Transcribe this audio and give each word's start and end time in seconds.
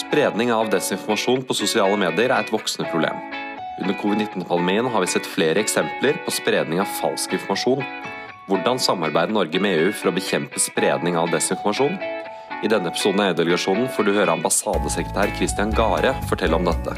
Spredning 0.00 0.52
av 0.52 0.70
desinformasjon 0.72 1.42
på 1.44 1.54
sosiale 1.58 1.96
medier 2.00 2.30
er 2.30 2.40
et 2.40 2.50
voksende 2.52 2.88
problem. 2.88 3.18
Under 3.82 3.96
covid-19-pandemien 4.00 4.86
har 4.88 5.02
vi 5.02 5.08
sett 5.12 5.26
flere 5.28 5.60
eksempler 5.60 6.16
på 6.24 6.32
spredning 6.32 6.80
av 6.80 6.88
falsk 7.00 7.34
informasjon. 7.36 7.82
Hvordan 8.48 8.80
samarbeider 8.80 9.34
Norge 9.34 9.60
med 9.60 9.76
EU 9.76 9.90
for 9.92 10.08
å 10.08 10.14
bekjempe 10.16 10.62
spredning 10.62 11.18
av 11.20 11.28
desinformasjon? 11.34 11.98
I 12.64 12.70
denne 12.72 12.88
episoden 12.88 13.20
av 13.20 13.32
EU-delegasjonen 13.32 13.90
får 13.92 14.06
du 14.06 14.12
høre 14.16 14.36
ambassadesekretær 14.38 15.34
Christian 15.36 15.74
Gare 15.76 16.14
fortelle 16.30 16.56
om 16.56 16.70
dette. 16.70 16.96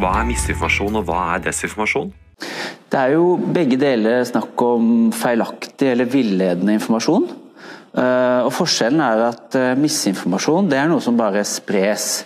Hva 0.00 0.16
er 0.16 0.26
misinformasjon, 0.32 0.98
og 0.98 1.06
hva 1.06 1.20
er 1.36 1.44
desinformasjon? 1.46 2.10
Det 2.90 3.04
er 3.04 3.14
jo 3.14 3.36
begge 3.38 3.78
deler 3.78 4.26
snakk 4.26 4.66
om 4.66 5.12
feilaktig 5.14 5.92
eller 5.92 6.10
villedende 6.10 6.74
informasjon. 6.80 7.28
Uh, 7.90 8.46
og 8.46 8.52
Forskjellen 8.54 9.00
er 9.02 9.20
at 9.32 9.56
uh, 9.58 9.72
misinformasjon 9.74 10.68
det 10.70 10.78
er 10.78 10.86
noe 10.92 11.02
som 11.02 11.16
bare 11.18 11.42
spres 11.42 12.22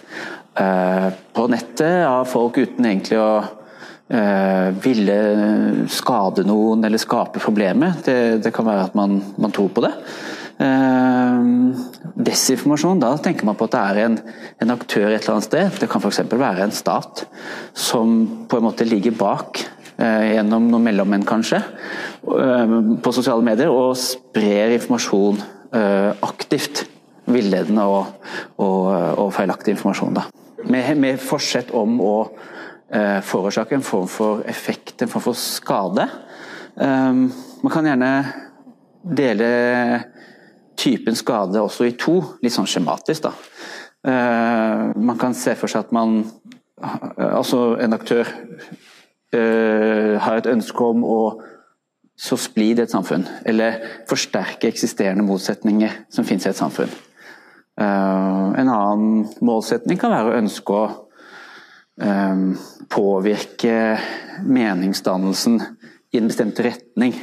uh, 0.60 1.08
på 1.08 1.46
nettet 1.48 2.04
av 2.04 2.28
folk 2.28 2.58
uten 2.60 2.84
egentlig 2.90 3.20
å 3.20 3.34
ville 4.84 5.14
skade 5.90 6.42
noen 6.44 6.84
eller 6.84 7.00
skape 7.00 7.40
problemer. 7.40 7.94
Det, 8.04 8.36
det 8.44 8.50
kan 8.54 8.66
være 8.68 8.82
at 8.90 8.94
man, 8.94 9.16
man 9.40 9.50
tror 9.56 9.70
på 9.74 9.80
det. 9.82 9.90
Desinformasjon, 12.28 13.00
da 13.00 13.14
tenker 13.24 13.48
man 13.48 13.56
på 13.58 13.64
at 13.64 13.72
det 13.72 13.80
er 13.80 14.00
en, 14.02 14.18
en 14.60 14.74
aktør 14.76 15.08
et 15.08 15.24
eller 15.24 15.32
annet 15.38 15.48
sted. 15.48 15.72
Det 15.80 15.88
kan 15.90 16.04
f.eks. 16.04 16.20
være 16.30 16.66
en 16.68 16.76
stat 16.76 17.24
som 17.72 18.12
på 18.44 18.60
en 18.60 18.68
måte 18.68 18.86
ligger 18.86 19.16
bak 19.18 19.64
gjennom 19.96 20.68
noen 20.68 20.84
mellommenn 20.84 21.24
kanskje, 21.26 21.64
på 22.20 23.16
sosiale 23.16 23.42
medier 23.48 23.72
og 23.72 23.96
sprer 23.98 24.76
informasjon 24.76 25.40
Eh, 25.42 25.53
aktivt 25.74 26.84
villedende 27.26 27.84
og, 27.88 28.28
og, 28.60 28.86
og, 29.18 29.30
feilaktig 29.34 29.74
informasjon. 29.74 30.18
Da. 30.18 30.26
Med, 30.70 30.90
med 31.00 31.20
forsett 31.22 31.72
om 31.76 31.96
å 32.04 32.16
uh, 32.24 33.20
forårsake 33.24 33.76
en 33.76 33.86
form 33.86 34.08
for 34.10 34.44
effekt, 34.50 34.96
en 35.02 35.10
form 35.10 35.24
for 35.28 35.38
skade. 35.38 36.06
Um, 36.74 37.26
man 37.64 37.72
kan 37.72 37.88
gjerne 37.88 38.12
dele 39.04 39.48
typen 40.80 41.16
skade 41.16 41.60
også 41.62 41.88
i 41.88 41.96
to, 42.00 42.18
litt 42.42 42.54
sånn 42.54 42.68
skjematisk. 42.68 43.28
da. 43.28 43.34
Uh, 44.04 44.92
man 45.00 45.20
kan 45.20 45.36
se 45.36 45.56
for 45.56 45.70
seg 45.70 45.86
at 45.86 45.94
man, 45.96 46.22
altså 47.16 47.74
en 47.80 47.96
aktør, 47.96 48.28
uh, 49.34 50.14
har 50.20 50.40
et 50.40 50.50
ønske 50.52 50.92
om 50.92 51.04
å 51.08 51.18
så 52.16 52.36
splid 52.38 52.78
et 52.78 52.92
samfunn, 52.92 53.24
eller 53.46 53.80
forsterke 54.08 54.68
eksisterende 54.70 55.26
motsetninger 55.26 56.04
som 56.12 56.26
finnes 56.26 56.46
i 56.46 56.52
et 56.52 56.58
samfunn. 56.58 56.92
Uh, 57.74 58.54
en 58.54 58.70
annen 58.70 59.24
målsetning 59.42 59.98
kan 59.98 60.14
være 60.14 60.30
å 60.30 60.38
ønske 60.38 60.76
å 60.78 60.84
um, 61.98 62.52
påvirke 62.86 63.96
meningsdannelsen 64.46 65.58
i 66.14 66.20
en 66.20 66.30
bestemt 66.30 66.60
retning 66.62 67.16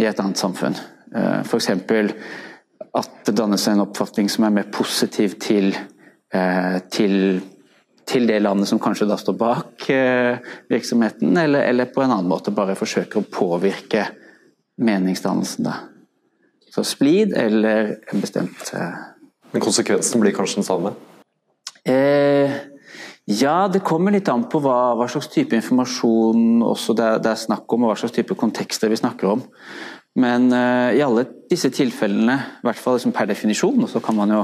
i 0.00 0.08
et 0.08 0.22
annet 0.24 0.40
samfunn. 0.40 0.78
Uh, 1.12 1.42
F.eks. 1.44 1.68
at 2.96 3.12
det 3.28 3.36
dannes 3.36 3.68
en 3.68 3.84
oppfatning 3.84 4.32
som 4.32 4.48
er 4.48 4.56
mer 4.56 4.72
positiv 4.72 5.36
til, 5.40 5.74
til, 6.92 7.14
til 8.08 8.26
det 8.28 8.40
landet 8.40 8.68
som 8.68 8.80
kanskje 8.80 9.06
da 9.08 9.16
står 9.20 9.36
bak 9.40 9.86
virksomheten, 10.68 11.36
eller, 11.36 11.68
eller, 11.68 11.88
på 11.92 12.02
en 12.04 12.10
annen 12.10 12.28
måte 12.28 12.52
bare 12.52 12.76
forsøker 12.76 13.20
å 13.20 13.28
påvirke 13.32 14.04
meningsdannelsen. 14.84 15.66
Da. 15.68 15.78
Så 16.72 16.84
splid 16.86 17.34
eller 17.36 17.96
en 18.12 18.20
bestemt 18.22 18.72
eh... 18.74 19.08
Men 19.52 19.60
konsekvensen 19.60 20.22
blir 20.22 20.32
kanskje 20.32 20.62
den 20.62 20.64
samme? 20.64 20.94
Eh, 21.84 22.54
ja, 23.28 23.68
det 23.68 23.82
kommer 23.84 24.14
litt 24.14 24.30
an 24.32 24.46
på 24.48 24.62
hva, 24.64 24.94
hva 24.96 25.08
slags 25.10 25.28
type 25.30 25.54
informasjon 25.58 26.62
det, 26.62 27.10
det, 27.22 27.34
er 27.34 27.42
snakk 27.42 27.74
om, 27.74 27.84
og 27.84 27.92
hva 27.92 27.98
slags 28.00 28.16
type 28.16 28.36
kontekster 28.38 28.88
vi 28.88 28.96
snakker 28.96 29.34
om. 29.34 29.44
Men 30.16 30.48
eh, 30.56 30.96
i 30.96 31.04
alle 31.04 31.26
disse 31.50 31.68
tilfellene, 31.74 32.38
i 32.62 32.66
hvert 32.66 32.80
fall 32.80 32.96
liksom 32.96 33.12
per 33.16 33.28
definisjon, 33.28 33.84
og 33.84 33.92
så 33.92 34.00
kan 34.04 34.16
man 34.16 34.32
jo 34.32 34.40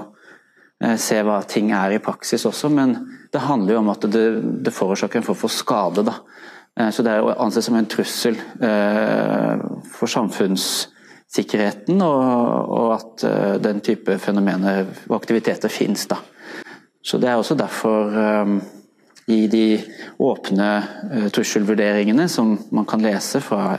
eh, 0.84 0.98
se 1.00 1.22
hva 1.24 1.40
ting 1.48 1.72
er 1.72 1.96
i 1.96 2.02
praksis 2.04 2.44
også, 2.48 2.68
men 2.68 2.94
det 3.32 3.46
handler 3.48 3.78
jo 3.78 3.82
om 3.82 3.90
at 3.96 4.04
det, 4.12 4.26
det 4.68 4.76
forårsaker 4.76 5.22
en 5.22 5.28
form 5.30 5.40
for 5.46 5.52
skade. 5.52 6.04
da 6.04 6.20
så 6.78 7.02
det 7.02 7.10
er 7.10 7.24
å 7.26 7.34
anse 7.42 7.62
som 7.64 7.74
en 7.74 7.88
trussel 7.90 8.36
eh, 8.62 9.62
for 9.90 10.10
samfunnssikkerheten, 10.12 12.02
og 12.04 12.92
at 12.94 13.24
eh, 13.26 13.56
den 13.62 13.82
type 13.84 14.18
fenomener 14.22 14.84
og 15.08 15.16
aktiviteter 15.18 15.72
finnes. 15.72 16.06
Da. 16.10 16.20
Så 17.02 17.18
Det 17.18 17.28
er 17.30 17.38
også 17.40 17.56
derfor 17.58 18.14
i 19.28 19.46
de 19.48 19.78
åpne 20.18 20.68
trusselvurderingene 21.32 22.28
som 22.28 22.58
man 22.70 22.86
kan 22.88 23.02
lese 23.04 23.40
fra 23.40 23.78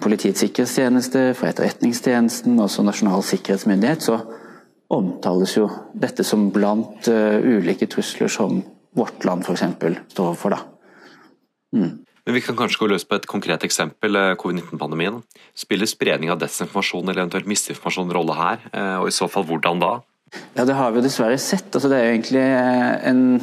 Politiets 0.00 0.40
sikkerhetstjeneste, 0.40 1.34
fra 1.36 1.48
Etterretningstjenesten, 1.50 2.60
også 2.62 2.84
Nasjonal 2.86 3.22
sikkerhetsmyndighet, 3.26 4.02
så 4.06 4.18
omtales 4.94 5.56
jo 5.58 5.68
dette 5.92 6.24
som 6.24 6.46
blant 6.54 7.08
ulike 7.10 7.90
trusler 7.90 8.30
som 8.32 8.62
vårt 8.96 9.26
land 9.26 9.44
f.eks. 9.44 9.66
står 10.14 10.30
overfor. 10.30 10.54
da. 10.54 10.73
Mm. 11.74 12.04
Men 12.24 12.34
Vi 12.34 12.40
kan 12.40 12.56
kanskje 12.56 12.80
gå 12.80 12.88
løs 12.88 13.04
på 13.04 13.18
et 13.18 13.26
konkret 13.28 13.64
eksempel, 13.66 14.16
eh, 14.16 14.34
covid-19-pandemien. 14.40 15.20
Spiller 15.54 15.86
spredning 15.86 16.30
av 16.32 16.38
desinformasjon 16.40 17.08
eller 17.08 17.20
eventuelt 17.20 17.50
misinformasjon 17.50 18.12
rolle 18.12 18.34
her, 18.38 18.58
eh, 18.72 18.96
og 19.02 19.08
i 19.08 19.16
så 19.16 19.28
fall 19.28 19.44
hvordan 19.44 19.80
da? 19.80 20.00
Ja, 20.54 20.64
Det 20.64 20.74
har 20.74 20.90
vi 20.90 21.00
jo 21.00 21.06
dessverre 21.06 21.38
sett. 21.38 21.68
Altså, 21.74 21.88
det 21.88 21.98
er 21.98 22.04
jo 22.04 22.14
egentlig 22.14 22.40
eh, 22.40 23.08
en, 23.10 23.40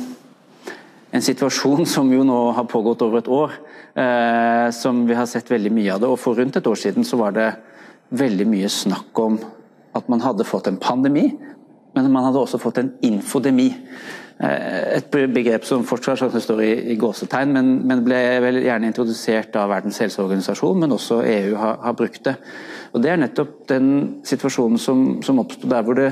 en, 1.12 1.22
situasjon 1.22 1.86
som 1.86 2.12
jo 2.12 2.24
nå 2.24 2.40
har 2.56 2.66
pågått 2.66 3.04
over 3.06 3.20
et 3.20 3.28
år, 3.28 3.52
eh, 3.96 4.72
som 4.72 5.06
vi 5.08 5.14
har 5.14 5.26
sett 5.26 5.52
veldig 5.52 5.72
mye 5.72 5.94
av 5.94 6.02
det. 6.02 6.10
Og 6.10 6.20
For 6.20 6.36
rundt 6.36 6.58
et 6.58 6.68
år 6.68 6.80
siden 6.80 7.06
så 7.06 7.18
var 7.18 7.32
det 7.38 7.54
veldig 8.10 8.48
mye 8.48 8.70
snakk 8.70 9.20
om 9.20 9.40
at 9.96 10.10
man 10.10 10.24
hadde 10.24 10.48
fått 10.48 10.68
en 10.68 10.78
pandemi, 10.78 11.30
men 11.94 12.12
man 12.12 12.24
hadde 12.24 12.40
også 12.40 12.60
fått 12.60 12.80
en 12.80 12.94
infodemi. 13.04 13.70
Eh, 14.42 14.98
et 14.98 15.10
begrep 15.12 15.66
som 15.68 15.84
fortsatt 15.86 16.18
sånn 16.18 16.42
står 16.42 16.62
i, 16.66 16.72
i 16.94 16.98
gåsetegn, 17.00 17.52
men, 17.54 17.68
men, 17.86 18.00
ble 18.06 18.22
vel 18.42 18.62
gjerne 18.64 18.90
introdusert 18.90 19.58
av 19.60 19.70
Verdens 19.70 20.00
helseorganisasjon, 20.02 20.80
men 20.82 20.96
også 20.96 21.20
EU 21.22 21.52
har, 21.60 21.78
har, 21.84 21.98
brukt 21.98 22.24
det. 22.26 22.34
Og 22.92 23.04
Det 23.04 23.12
er 23.12 23.22
nettopp 23.22 23.68
den 23.70 23.92
situasjonen 24.26 24.82
som, 24.82 25.04
som 25.22 25.44
oppsto 25.44 25.70
der 25.70 25.86
hvor 25.86 26.00
det, 26.00 26.10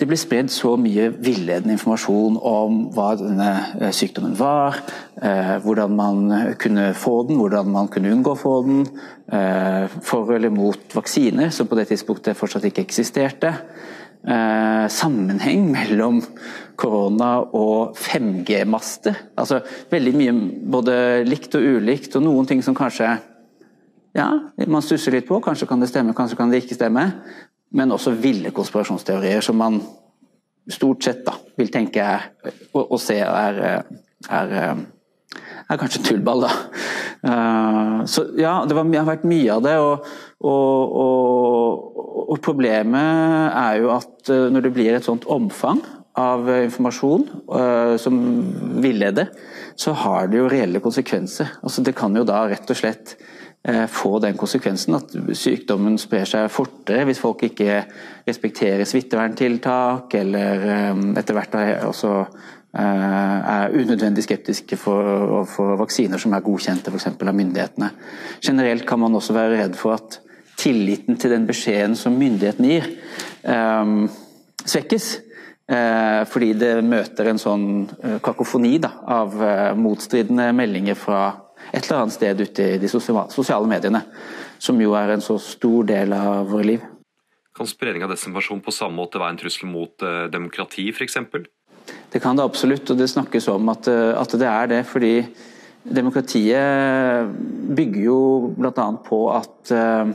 det 0.00 0.08
ble 0.08 0.16
spredd 0.18 0.48
så 0.50 0.72
mye 0.80 1.10
villedende 1.12 1.76
informasjon 1.76 2.38
om 2.40 2.80
hva 2.96 3.10
denne 3.20 3.50
eh, 3.76 3.92
sykdommen 3.92 4.38
var, 4.40 4.80
eh, 5.20 5.58
hvordan 5.66 6.00
man 6.00 6.24
kunne 6.62 6.94
få 6.96 7.18
den, 7.28 7.42
hvordan 7.42 7.68
man 7.76 7.92
kunne 7.92 8.14
unngå 8.14 8.32
å 8.32 8.40
få 8.40 8.56
den, 8.70 8.86
for 10.04 10.28
eller 10.34 10.52
mot 10.52 10.92
vaksiner, 10.92 11.48
som 11.48 11.66
på 11.66 11.78
det 11.78 11.86
tidspunktet 11.88 12.36
fortsatt 12.36 12.66
ikke 12.68 12.82
eksisterte 12.84 13.54
eh, 14.26 14.86
sammenheng 14.90 15.68
mellom 15.72 16.22
korona 16.80 17.36
og 17.54 17.96
5G-master. 17.98 19.18
Altså 19.38 19.60
veldig 19.92 20.14
mye 20.18 20.34
både 20.74 20.96
likt 21.28 21.54
og 21.58 21.68
ulikt, 21.76 22.16
og 22.16 22.26
noen 22.26 22.48
ting 22.50 22.62
som 22.64 22.76
kanskje 22.76 23.12
ja, 24.14 24.28
man 24.66 24.84
stusser 24.84 25.14
litt 25.14 25.26
på. 25.28 25.40
Kanskje 25.42 25.68
kan 25.70 25.82
det 25.82 25.90
stemme, 25.90 26.14
kanskje 26.14 26.38
kan 26.38 26.52
det 26.52 26.62
ikke 26.62 26.78
stemme. 26.78 27.08
Men 27.74 27.94
også 27.94 28.14
ville 28.22 28.54
konspirasjonsteorier 28.54 29.42
som 29.42 29.58
man 29.58 29.80
stort 30.70 31.04
sett 31.04 31.24
da, 31.26 31.34
vil 31.58 31.72
tenke 31.72 32.00
er, 32.00 32.28
og, 32.72 32.94
og 32.94 33.00
se 33.02 33.18
er, 33.20 33.58
er, 34.30 34.54
er 35.68 35.80
kanskje 35.80 36.02
tullball, 36.04 36.44
da. 36.44 36.52
Uh, 37.24 37.98
så 38.10 38.26
ja, 38.36 38.58
det, 38.68 38.76
var, 38.76 38.88
har 38.92 39.08
vært 39.08 39.28
mye 39.28 39.52
av 39.54 39.64
det. 39.64 39.76
og, 39.80 40.08
og, 40.44 40.96
og 41.04 41.94
og 42.24 42.40
Problemet 42.44 43.52
er 43.54 43.82
jo 43.82 43.92
at 43.94 44.30
eh, 44.32 44.48
når 44.52 44.66
det 44.66 44.72
blir 44.74 44.96
et 44.96 45.06
sånt 45.06 45.26
omfang 45.30 45.82
av 46.14 46.46
informasjon 46.46 47.24
uh, 47.50 47.96
som 47.98 48.16
villeder, 48.82 49.32
så 49.74 49.90
har 49.98 50.28
det 50.30 50.38
jo 50.38 50.50
reelle 50.50 50.78
konsekvenser. 50.82 51.56
Altså 51.66 51.82
Det 51.82 51.94
kan 51.98 52.14
jo 52.14 52.22
da 52.26 52.44
rett 52.46 52.70
og 52.70 52.78
slett 52.78 53.16
få 53.88 54.18
den 54.20 54.36
konsekvensen 54.36 54.92
at 54.92 55.14
sykdommen 55.40 55.94
sprer 55.96 56.28
seg 56.28 56.50
fortere 56.52 57.06
hvis 57.08 57.22
folk 57.22 57.46
ikke 57.46 57.78
respekterer 58.28 58.84
smitteverntiltak, 58.84 60.14
eller 60.20 60.66
etter 61.16 61.38
hvert 61.38 61.56
også 61.88 62.12
er 62.74 63.74
unødvendig 63.74 64.24
skeptiske 64.24 64.76
for, 64.80 65.44
for 65.46 65.76
vaksiner 65.78 66.18
som 66.18 66.34
er 66.34 66.42
godkjente 66.44 66.90
f.eks. 66.90 67.06
av 67.14 67.34
myndighetene. 67.34 67.90
Generelt 68.44 68.86
kan 68.88 69.00
man 69.02 69.14
også 69.14 69.36
være 69.36 69.60
redd 69.60 69.78
for 69.78 69.94
at 69.94 70.18
tilliten 70.58 71.18
til 71.20 71.34
den 71.34 71.46
beskjeden 71.46 71.94
som 71.98 72.16
myndighetene 72.18 72.72
gir, 72.72 72.90
um, 73.46 74.08
svekkes. 74.64 75.12
Uh, 75.64 76.26
fordi 76.28 76.50
det 76.60 76.72
møter 76.84 77.30
en 77.30 77.40
sånn 77.40 77.68
kakofoni 78.24 78.74
da, 78.82 78.90
av 79.08 79.38
motstridende 79.80 80.50
meldinger 80.52 80.98
fra 80.98 81.22
et 81.72 81.84
eller 81.86 82.02
annet 82.02 82.14
sted 82.14 82.40
ute 82.40 82.66
i 82.74 82.80
de 82.82 82.90
sosiale 82.90 83.68
mediene. 83.70 84.02
Som 84.58 84.80
jo 84.82 84.94
er 84.98 85.14
en 85.14 85.24
så 85.24 85.38
stor 85.42 85.86
del 85.88 86.12
av 86.16 86.50
våre 86.50 86.68
liv. 86.74 86.84
Kan 87.54 87.68
spredning 87.70 88.02
av 88.02 88.10
desinformasjon 88.10 88.62
på 88.66 88.74
samme 88.74 88.98
måte 88.98 89.20
være 89.22 89.36
en 89.36 89.38
trussel 89.38 89.68
mot 89.70 90.02
eh, 90.02 90.24
demokrati, 90.32 90.88
f.eks.? 90.90 91.20
Det 92.12 92.20
kan 92.22 92.36
det 92.36 92.44
absolutt, 92.46 92.90
og 92.90 92.98
det 92.98 93.10
snakkes 93.10 93.48
om 93.50 93.68
at, 93.72 93.88
eh, 93.90 94.12
at 94.14 94.36
det 94.38 94.48
er 94.48 94.70
det. 94.70 94.82
Fordi 94.86 95.14
demokratiet 95.84 97.28
bygger 97.76 98.00
jo 98.06 98.20
bl.a. 98.56 98.86
på 99.04 99.18
at 99.34 99.72
uh, 99.74 100.14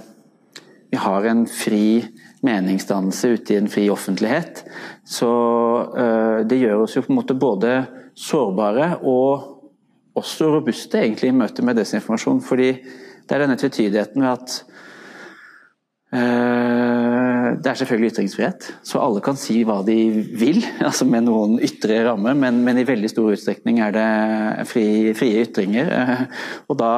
vi 0.89 0.97
har 0.97 1.27
en 1.29 1.43
fri 1.45 2.01
meningsdannelse 2.41 3.35
ute 3.35 3.53
i 3.53 3.59
en 3.59 3.69
fri 3.69 3.85
offentlighet. 3.93 4.63
Så 5.05 5.29
uh, 5.29 6.39
det 6.47 6.61
gjør 6.63 6.85
oss 6.85 6.97
jo 6.97 7.03
på 7.05 7.13
en 7.13 7.19
måte 7.19 7.37
både 7.37 7.75
sårbare 8.17 8.95
og 9.03 10.17
også 10.19 10.49
robuste 10.55 11.03
egentlig 11.03 11.29
i 11.29 11.37
møte 11.37 11.61
med 11.65 11.77
desinformasjon. 11.77 12.41
Fordi 12.41 12.71
det 12.73 13.35
er 13.35 13.45
denne 13.45 13.59
tvetydigheten 13.59 14.25
ved 14.25 14.31
at 14.33 14.57
uh, 16.15 17.18
det 17.57 17.71
er 17.71 17.79
selvfølgelig 17.79 18.11
ytringsfrihet, 18.13 18.67
så 18.85 19.01
alle 19.01 19.21
kan 19.25 19.37
si 19.39 19.63
hva 19.67 19.79
de 19.87 19.97
vil, 20.39 20.61
altså 20.87 21.07
med 21.09 21.27
noen 21.27 21.57
ytre 21.65 22.01
rammer, 22.07 22.37
men, 22.37 22.61
men, 22.65 22.79
i 22.81 22.87
veldig 22.87 23.09
stor 23.11 23.33
utstrekning 23.33 23.81
er 23.83 23.95
det 23.95 24.09
fri, 24.69 24.85
frie 25.17 25.43
ytringer. 25.47 25.89
Uh, 25.89 26.23
og 26.69 26.79
da, 26.79 26.93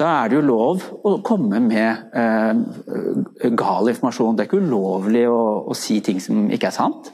da, 0.00 0.10
er 0.10 0.30
det 0.30 0.38
jo 0.38 0.48
lov 0.48 0.84
å 1.06 1.14
komme 1.26 1.60
med 1.62 2.16
eh, 2.18 2.52
gal 3.54 3.90
informasjon. 3.92 4.34
Det 4.34 4.42
er 4.42 4.48
ikke 4.50 4.64
ulovlig 4.64 5.22
å, 5.30 5.40
å, 5.70 5.76
si 5.78 6.00
ting 6.04 6.18
som 6.22 6.48
ikke 6.50 6.70
er 6.72 6.74
sant. 6.74 7.12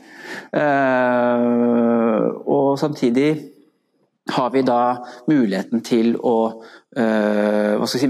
og 2.54 2.78
samtidig 2.80 3.30
har 4.30 4.50
vi 4.50 4.62
da 4.62 4.82
muligheten 5.28 5.82
til 5.84 6.14
å 6.16 6.36
uh, 6.98 7.86
si, 7.88 8.08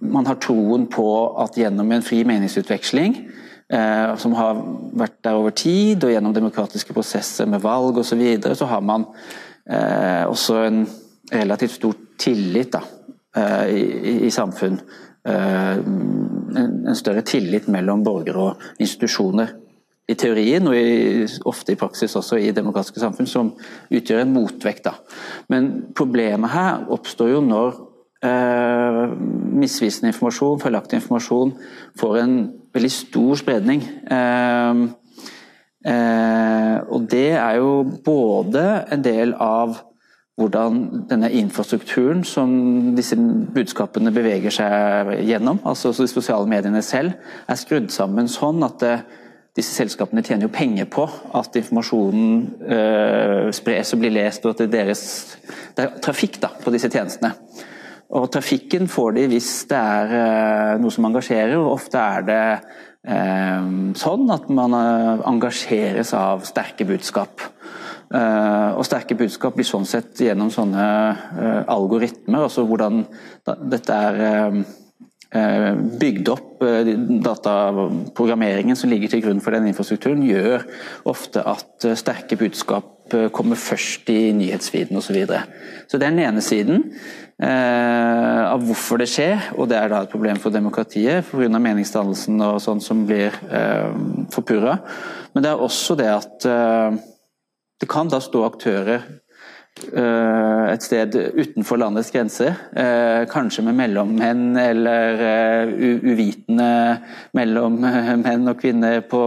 Man 0.00 0.28
har 0.28 0.38
troen 0.42 0.86
på 0.92 1.08
at 1.42 1.58
gjennom 1.58 1.92
en 1.92 2.04
fri 2.04 2.22
meningsutveksling, 2.28 3.18
som 3.66 4.34
har 4.38 4.60
vært 4.94 5.16
der 5.26 5.34
over 5.34 5.50
tid, 5.50 6.04
og 6.06 6.12
gjennom 6.12 6.34
demokratiske 6.36 6.94
prosesser 6.94 7.48
med 7.50 7.64
valg 7.64 7.96
osv., 7.98 8.12
så, 8.12 8.18
videre, 8.20 8.54
så 8.54 8.68
har 8.70 8.84
man 8.86 9.08
uh, 9.10 10.22
også 10.30 10.60
en 10.68 10.84
relativt 11.32 11.74
stor 11.74 11.96
tillit 12.22 12.76
da, 12.76 12.84
i, 13.66 14.28
i, 14.28 14.30
samfunn. 14.30 14.78
En, 15.26 16.76
en 16.86 16.96
større 16.96 17.24
tillit 17.26 17.66
mellom 17.74 18.04
borgere 18.06 18.44
og 18.44 18.62
institusjoner 18.78 19.50
i 20.06 20.14
teorien, 20.14 20.66
og 20.70 20.76
i, 20.78 21.26
ofte 21.48 21.74
i 21.74 21.78
praksis 21.78 22.14
også 22.18 22.38
i 22.38 22.52
demokratiske 22.54 23.02
samfunn, 23.02 23.28
som 23.30 23.50
utgjør 23.90 24.22
en 24.22 24.34
motvekt. 24.36 24.86
Da. 24.86 24.94
Men 25.50 25.88
problemet 25.98 26.52
her 26.52 26.86
oppstår 26.94 27.32
jo 27.32 27.42
når 27.42 27.80
eh, 28.26 29.02
misvisende 29.58 30.12
informasjon, 30.12 30.62
feilaktig 30.62 31.00
informasjon, 31.00 31.56
får 31.98 32.20
en 32.22 32.38
veldig 32.76 32.92
stor 32.92 33.40
spredning. 33.40 33.82
Eh, 34.16 34.80
eh, 35.92 36.78
og 36.86 37.10
det 37.10 37.28
er 37.34 37.58
jo 37.60 37.82
både 38.04 38.64
en 38.92 39.04
del 39.04 39.34
av 39.40 39.78
hvordan 40.36 41.06
denne 41.08 41.30
infrastrukturen 41.32 42.20
som 42.28 42.50
disse 42.96 43.16
budskapene 43.56 44.12
beveger 44.12 44.52
seg 44.52 45.14
gjennom, 45.24 45.62
altså 45.64 45.94
de 45.96 46.08
sosiale 46.12 46.48
mediene 46.50 46.82
selv, 46.84 47.16
er 47.48 47.56
skrudd 47.56 47.88
sammen 47.94 48.28
sånn 48.28 48.60
at 48.66 48.82
det 48.84 48.96
disse 49.56 49.72
selskapene 49.72 50.20
tjener 50.20 50.50
jo 50.50 50.52
penger 50.52 50.88
på 50.92 51.06
at 51.38 51.56
informasjonen 51.56 52.32
øh, 52.60 53.46
spres 53.56 53.94
og 53.96 54.02
blir 54.02 54.12
lest, 54.12 54.44
og 54.44 54.52
at 54.52 54.60
det 54.60 54.66
er 54.66 54.74
deres 54.82 55.04
det 55.76 55.84
er 55.86 55.94
trafikk 56.04 56.36
da, 56.42 56.50
på 56.60 56.72
disse 56.74 56.90
tjenestene. 56.92 57.32
Og 58.14 58.28
Trafikken 58.30 58.86
får 58.90 59.16
de 59.16 59.26
hvis 59.32 59.50
det 59.70 59.78
er 59.78 60.14
øh, 60.20 60.72
noe 60.82 60.94
som 60.94 61.08
engasjerer, 61.08 61.56
og 61.58 61.72
ofte 61.74 61.98
er 61.98 62.26
det 62.28 62.42
øh, 63.10 63.70
sånn 63.98 64.30
at 64.34 64.48
man 64.54 64.76
engasjeres 65.26 66.14
av 66.14 66.46
sterke 66.46 66.86
budskap. 66.88 67.50
og 68.06 68.84
sterke 68.86 69.16
budskap 69.18 69.56
blir 69.56 69.66
sånn 69.66 69.84
sett 69.84 70.20
gjennom 70.22 70.46
sånne 70.54 70.84
algoritmer, 71.66 72.44
altså 72.46 72.62
hvordan 72.62 73.00
dette 73.66 73.96
er 74.10 74.20
Eh, 75.34 75.72
bygd 76.00 76.28
opp 76.30 76.62
eh, 76.62 76.86
dataprogrammeringen 77.24 78.78
som 78.78 78.92
ligger 78.92 79.10
til 79.10 79.24
grunn 79.24 79.40
for 79.42 79.56
den 79.56 79.66
infrastrukturen, 79.66 80.22
gjør 80.22 80.62
ofte 81.10 81.42
at 81.42 81.86
eh, 81.88 81.96
sterke 81.98 82.38
budskap 82.38 82.92
kommer 83.34 83.58
først 83.60 84.08
i 84.10 84.32
nyhetsfeeden 84.36 84.98
osv. 84.98 85.06
Så, 85.06 85.16
videre. 85.16 85.42
så 85.86 85.98
det 85.98 86.08
er 86.08 86.14
den 86.14 86.24
ene 86.26 86.42
siden 86.44 86.82
eh, 87.38 88.42
av 88.46 88.64
hvorfor 88.66 89.02
det 89.02 89.10
skjer, 89.12 89.52
og 89.56 89.68
det 89.70 89.78
er 89.78 89.92
da 89.92 90.02
et 90.04 90.12
problem 90.12 90.40
for 90.42 90.54
demokratiet 90.54 91.28
pga. 91.30 91.50
meningsdannelsen 91.58 92.40
og 92.40 92.58
sånn 92.64 92.82
som 92.84 93.04
blir 93.08 93.34
eh, 93.50 93.92
forpurra. 94.34 94.78
Men 95.34 95.44
det 95.44 95.52
er 95.52 95.68
også 95.68 95.98
det 95.98 96.10
at 96.12 96.48
eh, 96.50 96.98
det 97.80 97.90
kan 97.92 98.08
da 98.08 98.22
stå 98.24 98.46
aktører 98.46 99.04
Eh, 99.76 100.64
et 100.72 100.84
sted 100.84 101.12
utenfor 101.36 101.76
landets 101.76 102.10
grenser. 102.10 102.54
Eh, 102.72 103.26
kanskje 103.28 103.64
med 103.66 103.76
mellommenn 103.76 104.56
eller 104.56 105.20
eh, 105.26 105.74
uvitende 106.00 106.70
mellom 107.36 107.76
menn 108.22 108.48
og 108.48 108.62
kvinner 108.62 109.02
på, 109.04 109.20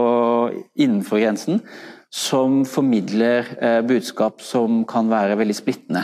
innenfor 0.74 1.22
grensen. 1.22 1.62
Som 2.10 2.64
formidler 2.66 3.46
budskap 3.86 4.42
som 4.42 4.80
kan 4.88 5.06
være 5.10 5.36
veldig 5.38 5.54
splittende. 5.54 6.02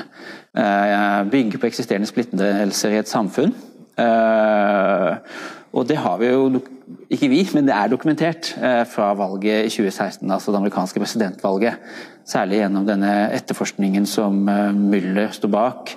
Bygge 1.33 1.59
på 1.59 1.67
eksisterende 1.67 2.07
splittelser 2.07 2.95
i 2.95 3.01
et 3.01 3.11
samfunn. 3.11 3.51
Og 5.75 5.89
det 5.91 5.99
har 5.99 6.21
vi 6.23 6.31
jo 6.31 6.61
ikke 7.11 7.33
vi, 7.33 7.41
men 7.59 7.67
det 7.67 7.75
er 7.75 7.91
dokumentert 7.91 8.53
fra 8.93 9.11
valget 9.19 9.67
i 9.67 9.73
2016, 9.75 10.31
altså 10.31 10.55
det 10.55 10.61
amerikanske 10.63 11.03
presidentvalget. 11.03 11.83
Særlig 12.27 12.59
gjennom 12.59 12.87
denne 12.89 13.11
etterforskningen 13.37 14.07
som 14.11 14.49
eh, 14.51 14.73
Müller 14.75 15.31
står 15.31 15.51
bak. 15.53 15.93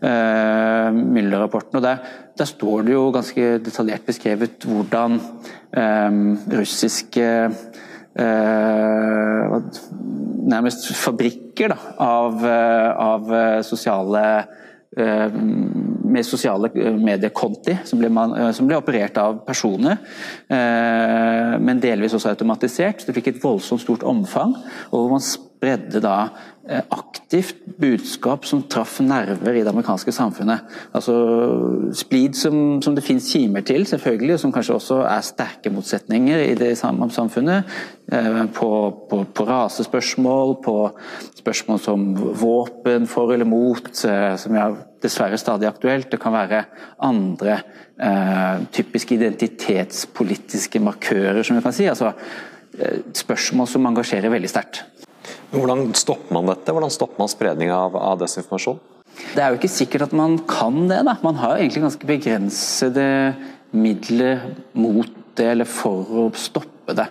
Eh, 0.00 0.96
Müller-rapporten. 0.96 1.76
og 1.76 1.82
der, 1.84 1.98
der, 2.38 2.48
står 2.48 2.86
det 2.86 2.94
jo 2.94 3.10
ganske 3.12 3.58
detaljert 3.60 4.06
beskrevet 4.06 4.64
hvordan 4.64 5.20
russiske 6.54 7.26
uh, 8.20 9.58
Nærmest 10.44 10.90
fabrikker 11.00 11.72
da, 11.72 11.76
av, 12.04 12.42
av 12.44 13.30
sosiale 13.64 14.20
med 14.94 16.26
sosiale 16.26 16.68
mediekonti 17.00 17.78
som 17.88 17.98
ble, 17.98 18.10
som 18.54 18.68
ble, 18.68 18.76
operert 18.78 19.16
av 19.18 19.40
personer, 19.46 19.96
men 20.46 21.80
delvis 21.82 22.14
også 22.14 22.30
automatisert. 22.30 23.00
Så 23.00 23.08
det 23.08 23.16
fikk 23.16 23.32
et 23.32 23.40
voldsomt 23.42 23.82
stort 23.82 24.04
omfang. 24.06 24.52
og 24.92 25.00
hvor 25.00 25.10
man 25.16 25.24
spredde 25.64 26.00
da 26.02 26.28
eh, 26.68 26.82
aktivt 26.92 27.62
budskap 27.80 28.44
som 28.46 28.62
traff 28.68 28.98
nerver 29.00 29.56
i 29.56 29.62
det 29.62 29.70
amerikanske 29.70 30.12
samfunnet. 30.12 30.64
Altså 30.92 31.14
Splid 31.96 32.36
som, 32.36 32.82
som 32.84 32.94
det 32.96 33.04
finnes 33.04 33.28
kimer 33.32 33.64
til, 33.64 33.86
selvfølgelig, 33.88 34.36
og 34.36 34.42
som 34.42 34.52
kanskje 34.52 34.76
også 34.76 35.00
er 35.08 35.24
sterke 35.24 35.72
motsetninger 35.72 36.44
i 36.44 36.54
det 36.58 36.74
samme 36.80 37.08
samfunnet. 37.14 37.70
Eh, 38.12 38.42
på, 38.56 38.70
på, 39.10 39.22
på 39.24 39.48
rasespørsmål, 39.48 40.56
på 40.64 40.78
spørsmål 41.40 41.80
som 41.80 42.08
våpen 42.40 43.08
for 43.08 43.32
eller 43.32 43.48
mot, 43.48 43.88
eh, 44.04 44.34
som 44.40 44.56
er 44.60 44.80
dessverre 45.04 45.40
stadig 45.40 45.68
aktuelt. 45.68 46.10
Det 46.12 46.20
kan 46.20 46.36
være 46.36 46.64
andre 47.04 47.62
typiske 48.74 49.14
identitetspolitiske 49.14 50.80
markører, 50.82 51.44
som 51.46 51.54
vi 51.54 51.62
kan 51.62 51.76
si. 51.76 51.84
altså 51.86 52.10
spørsmål 53.14 53.68
som 53.70 53.86
engasjerer 53.86 54.32
veldig 54.32 54.50
sterkt. 54.50 54.80
Hvordan 55.54 55.94
stopper 55.94 56.34
man 56.34 56.50
dette? 56.50 56.74
Hvordan 56.74 56.92
stopper 56.92 57.22
man 57.22 57.30
spredning 57.30 57.72
av, 57.74 57.96
av, 57.96 58.18
desinformasjon? 58.22 58.80
Det 59.34 59.42
er 59.42 59.52
jo 59.52 59.60
ikke 59.60 59.70
sikkert 59.70 60.08
at 60.08 60.14
man 60.16 60.36
kan 60.50 60.86
det. 60.90 61.00
Da. 61.06 61.16
Man 61.22 61.38
har 61.38 61.58
egentlig 61.58 61.84
ganske 61.84 62.08
begrensede 62.08 63.08
midler 63.74 64.48
mot 64.78 65.10
det, 65.38 65.46
eller 65.52 65.68
for 65.68 66.10
å 66.24 66.28
stoppe 66.38 66.96
det. 66.98 67.08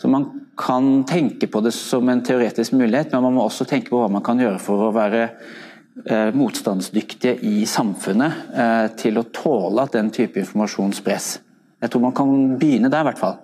Så 0.00 0.08
Man 0.12 0.26
kan 0.56 1.04
tenke 1.08 1.48
på 1.50 1.60
det 1.64 1.72
som 1.74 2.08
en 2.08 2.22
teoretisk 2.22 2.72
mulighet, 2.76 3.12
men 3.12 3.24
man 3.24 3.34
må 3.34 3.46
også 3.48 3.66
tenke 3.66 3.90
på 3.90 3.98
hva 3.98 4.10
man 4.12 4.22
kan 4.22 4.38
gjøre 4.38 4.60
for 4.62 4.86
å 4.86 4.92
være 4.94 5.22
eh, 5.24 6.30
motstandsdyktige 6.36 7.40
i 7.42 7.64
samfunnet 7.66 8.52
eh, 8.54 8.84
til 9.00 9.18
å 9.18 9.26
tåle 9.34 9.82
at 9.82 9.96
den 9.96 10.12
type 10.14 10.38
informasjon 10.38 10.94
spres. 10.94 11.38
Jeg 11.82 11.90
tror 11.90 12.04
man 12.06 12.14
kan 12.16 12.30
begynne 12.60 12.88
der, 12.92 13.02
i 13.02 13.08
hvert 13.10 13.20
fall. 13.20 13.40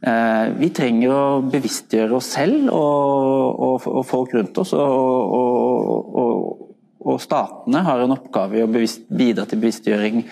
Eh, 0.00 0.46
vi 0.56 0.70
trenger 0.72 1.12
å 1.12 1.24
bevisstgjøre 1.52 2.16
oss 2.16 2.30
selv 2.32 2.70
og, 2.72 3.58
og, 3.60 3.88
og 4.00 4.04
folk 4.08 4.32
rundt 4.36 4.60
oss. 4.62 4.72
Og, 4.72 5.36
og, 7.00 7.16
statene 7.20 7.82
har 7.84 8.00
en 8.00 8.14
oppgave 8.14 8.60
i 8.60 8.62
å 8.64 8.68
bevisst, 8.70 9.02
bidra 9.12 9.44
til 9.48 9.60
bevisstgjøring 9.60 10.22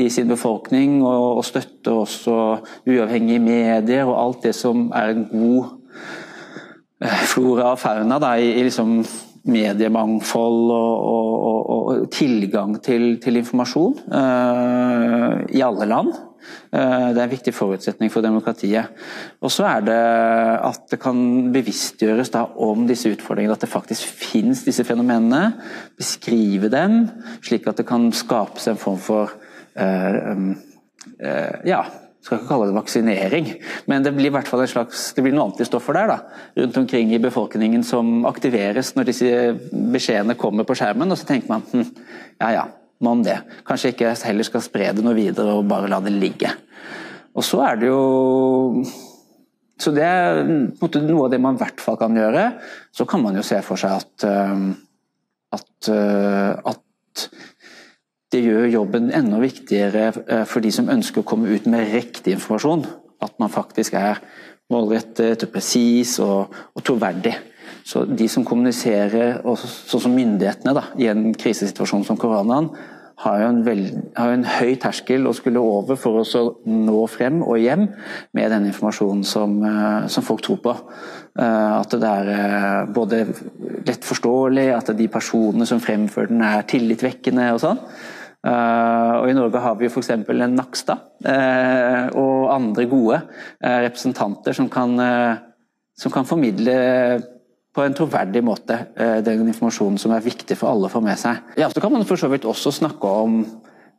i 0.00 0.08
sin 0.10 0.30
befolkning. 0.30 0.98
Og, 1.06 1.44
støtte 1.46 1.94
også 1.94 2.38
uavhengige 2.90 3.42
medier 3.44 4.08
og 4.08 4.18
alt 4.18 4.48
det 4.48 4.54
som 4.58 4.88
er 4.96 5.14
en 5.14 5.28
god 5.30 5.62
eh, 7.04 7.22
flora 7.30 7.74
og 7.76 7.80
fauna 7.82 8.18
da, 8.22 8.34
i, 8.40 8.50
i 8.58 8.66
liksom 8.66 8.98
mediemangfold 9.44 10.70
og, 10.72 12.06
tilgang 12.14 12.78
til, 12.82 13.18
til 13.20 13.36
informasjon 13.36 13.98
uh, 14.08 15.42
i 15.52 15.60
alle 15.64 15.88
land. 15.90 16.14
Eh, 16.74 17.08
det 17.14 17.20
er 17.20 17.24
en 17.24 17.32
viktig 17.32 17.54
forutsetning 17.54 18.12
for 18.12 18.24
demokratiet. 18.24 18.92
Og 19.44 19.52
så 19.52 19.66
er 19.68 19.86
det 19.86 19.98
at 20.68 20.86
det 20.90 21.00
kan 21.02 21.18
bevisstgjøres 21.54 22.32
om 22.56 22.86
disse 22.88 23.12
utfordringene, 23.14 23.54
at 23.54 23.64
det 23.64 23.72
faktisk 23.72 24.06
finnes 24.06 24.64
disse 24.66 24.84
fenomenene. 24.84 25.54
Beskrive 25.98 26.70
dem, 26.72 27.04
slik 27.44 27.68
at 27.70 27.80
det 27.80 27.88
kan 27.88 28.10
skapes 28.12 28.68
en 28.68 28.80
form 28.80 28.98
for 28.98 29.34
um, 29.74 30.54
uh, 31.20 31.54
ja, 31.66 31.82
skal 32.24 32.38
ikke 32.40 32.48
kalle 32.48 32.70
det 32.70 32.76
vaksinering, 32.78 33.48
men 33.90 34.04
det 34.04 34.14
blir 34.16 34.30
i 34.30 34.32
hvert 34.32 34.48
fall 34.48 34.62
en 34.64 34.70
slags, 34.70 35.10
det 35.12 35.24
blir 35.24 35.34
noen 35.34 35.50
antistoffer 35.52 35.96
der 35.96 36.08
da, 36.08 36.16
rundt 36.56 36.78
omkring 36.80 37.12
i 37.12 37.20
befolkningen 37.20 37.84
som 37.84 38.24
aktiveres 38.28 38.94
når 38.96 39.10
disse 39.10 39.32
beskjedene 39.92 40.38
kommer 40.40 40.64
på 40.64 40.76
skjermen. 40.78 41.12
Og 41.12 41.20
så 41.20 41.28
tenker 41.28 41.52
man 41.52 41.66
hm, 41.68 41.84
ja 42.40 42.50
ja, 42.54 42.64
man 43.02 43.24
det. 43.24 43.38
Kanskje 43.66 43.94
ikke 43.94 44.14
heller 44.26 44.46
skal 44.46 44.62
spre 44.64 44.92
det 44.94 45.04
noe 45.04 45.16
videre 45.16 45.56
og 45.56 45.66
bare 45.70 45.90
la 45.90 46.00
det 46.04 46.14
ligge. 46.14 46.52
Og 47.34 47.42
så 47.42 47.64
er 47.66 47.80
det 47.80 47.90
jo 47.90 48.84
Så 49.80 49.90
det 49.90 50.04
er 50.06 50.44
noe 50.46 51.24
av 51.24 51.32
det 51.32 51.40
man 51.42 51.56
i 51.56 51.60
hvert 51.60 51.80
fall 51.82 51.98
kan 51.98 52.14
gjøre. 52.14 52.44
Så 52.94 53.08
kan 53.10 53.20
man 53.24 53.34
jo 53.34 53.42
se 53.42 53.58
for 53.66 53.80
seg 53.80 53.98
at, 53.98 54.24
at, 55.52 55.88
at 55.90 57.26
det 58.34 58.42
gjør 58.42 58.66
jobben 58.66 59.12
enda 59.14 59.38
viktigere 59.38 60.08
eh, 60.26 60.44
for 60.48 60.64
de 60.64 60.72
som 60.74 60.90
ønsker 60.90 61.22
å 61.22 61.28
komme 61.28 61.52
ut 61.54 61.68
med 61.70 61.92
riktig 61.92 62.34
informasjon. 62.34 62.82
At 63.22 63.36
man 63.38 63.52
faktisk 63.52 63.94
er 63.98 64.18
målrettet, 64.72 65.44
presis 65.52 66.16
og, 66.24 66.54
og, 66.74 66.82
troverdig. 66.82 67.34
Så 67.84 68.06
de 68.08 68.26
som 68.32 68.46
kommuniserer, 68.48 69.42
sånn 69.44 70.02
som 70.06 70.14
myndighetene 70.16 70.72
da, 70.76 70.86
i 70.96 71.10
en 71.12 71.32
krisesituasjon 71.36 72.06
som 72.08 72.18
koronaen, 72.20 72.70
har 73.22 73.38
jo 73.44 73.50
veld, 73.62 73.90
har 74.18 74.32
en 74.34 74.46
høy 74.56 74.72
terskel 74.82 75.28
å 75.28 75.34
skulle 75.36 75.62
over 75.62 75.98
for 76.00 76.18
å 76.18 76.44
nå 76.66 77.04
frem 77.12 77.44
og 77.44 77.60
hjem 77.62 77.84
med 78.34 78.50
den 78.50 78.66
informasjonen 78.72 79.22
som, 79.28 79.54
eh, 79.62 80.08
som 80.08 80.26
folk 80.26 80.42
tror 80.42 80.58
på. 80.64 80.74
Eh, 81.38 81.72
at 81.78 81.90
det 81.90 82.10
er 82.10 82.86
både 82.86 83.22
lett 83.86 84.04
forståelig, 84.04 84.66
at 84.74 84.96
de 84.96 85.06
personene 85.08 85.66
som 85.66 85.80
fremfører 85.80 86.28
den 86.28 86.42
er 86.42 86.62
tillitvekkende 86.62 87.52
og 87.54 87.60
sånn. 87.62 87.78
Uh, 88.44 89.22
og 89.22 89.30
I 89.30 89.34
Norge 89.38 89.60
har 89.64 89.76
vi 89.80 89.88
f.eks. 89.88 90.10
en 90.12 90.52
Nakstad 90.52 91.00
uh, 91.24 92.10
og 92.20 92.50
andre 92.52 92.84
gode 92.90 93.22
uh, 93.24 93.78
representanter 93.86 94.52
som 94.52 94.68
kan, 94.68 94.92
som 95.96 96.12
kan, 96.12 96.28
formidle 96.28 96.74
på 97.74 97.82
en 97.82 97.96
troverdig 97.96 98.44
måte 98.46 98.76
den 99.26 99.48
informasjonen 99.50 99.98
som 99.98 100.12
er 100.14 100.22
viktig 100.22 100.54
for 100.60 100.70
alle 100.70 100.86
å 100.86 100.92
få 100.92 101.00
med 101.02 101.18
seg. 101.18 101.40
Ja, 101.58 101.66
så 101.72 101.82
kan 101.82 101.90
man 101.90 102.06
for 102.06 102.20
så 102.20 102.30
vidt 102.30 102.46
også 102.46 102.70
snakke 102.70 103.10
om 103.24 103.40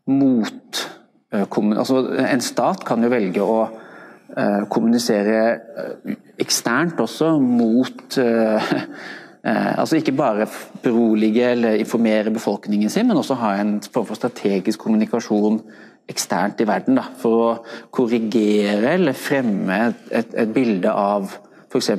mot 0.08 0.82
altså, 1.36 2.00
En 2.24 2.44
stat 2.46 2.86
kan 2.88 3.04
jo 3.04 3.12
velge 3.12 3.44
å 3.44 3.58
kommunisere 4.72 5.42
eksternt 6.40 7.04
også 7.04 7.34
mot 7.44 8.16
Eh, 9.46 9.78
altså 9.80 9.96
Ikke 9.96 10.12
bare 10.12 10.48
berolige 10.84 11.52
eller 11.52 11.80
informere 11.80 12.32
befolkningen 12.32 12.90
sin, 12.90 13.08
men 13.08 13.18
også 13.18 13.38
ha 13.40 13.56
en 13.62 13.82
form 13.82 14.06
for 14.06 14.18
strategisk 14.18 14.80
kommunikasjon 14.80 15.62
eksternt 16.10 16.62
i 16.62 16.68
verden. 16.68 16.98
Da, 17.00 17.06
for 17.18 17.44
å 17.44 17.52
korrigere 17.94 18.96
eller 18.98 19.18
fremme 19.18 19.82
et, 19.90 20.08
et, 20.12 20.34
et 20.46 20.54
bilde 20.54 20.92
av 20.92 21.38
f.eks. 21.76 21.92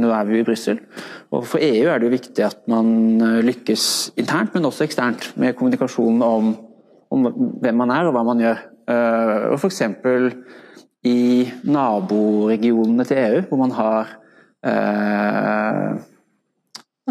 Nå 0.00 0.12
er 0.16 0.28
vi 0.28 0.40
i 0.40 0.46
Brussel. 0.46 0.80
For 1.30 1.62
EU 1.62 1.88
er 1.88 2.00
det 2.00 2.08
jo 2.08 2.16
viktig 2.16 2.46
at 2.46 2.62
man 2.70 3.20
eh, 3.20 3.40
lykkes 3.46 3.84
internt, 4.20 4.54
men 4.56 4.68
også 4.68 4.86
eksternt 4.86 5.30
med 5.40 5.56
kommunikasjonen 5.58 6.24
om, 6.26 6.54
om 7.12 7.28
hvem 7.62 7.80
man 7.82 7.94
er 7.94 8.08
og 8.08 8.16
hva 8.16 8.24
man 8.26 8.42
gjør. 8.42 8.64
Uh, 8.90 9.52
og 9.52 9.60
F.eks. 9.60 9.84
i 11.06 11.20
naboregionene 11.62 13.04
til 13.06 13.20
EU, 13.20 13.42
hvor 13.46 13.60
man 13.60 13.74
har 13.76 14.16
eh, 14.66 16.00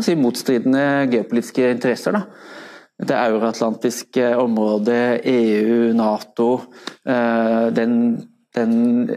si, 0.04 0.16
motstridende 0.20 1.08
geopolitiske 1.12 1.72
interesser. 1.75 2.18
Da. 2.18 2.25
Det 3.00 3.16
euroatlantiske 3.16 4.34
området, 4.38 5.22
EU, 5.32 5.94
Nato 5.96 6.50
eh, 7.08 7.70
den, 7.75 7.94
den, 8.56 9.08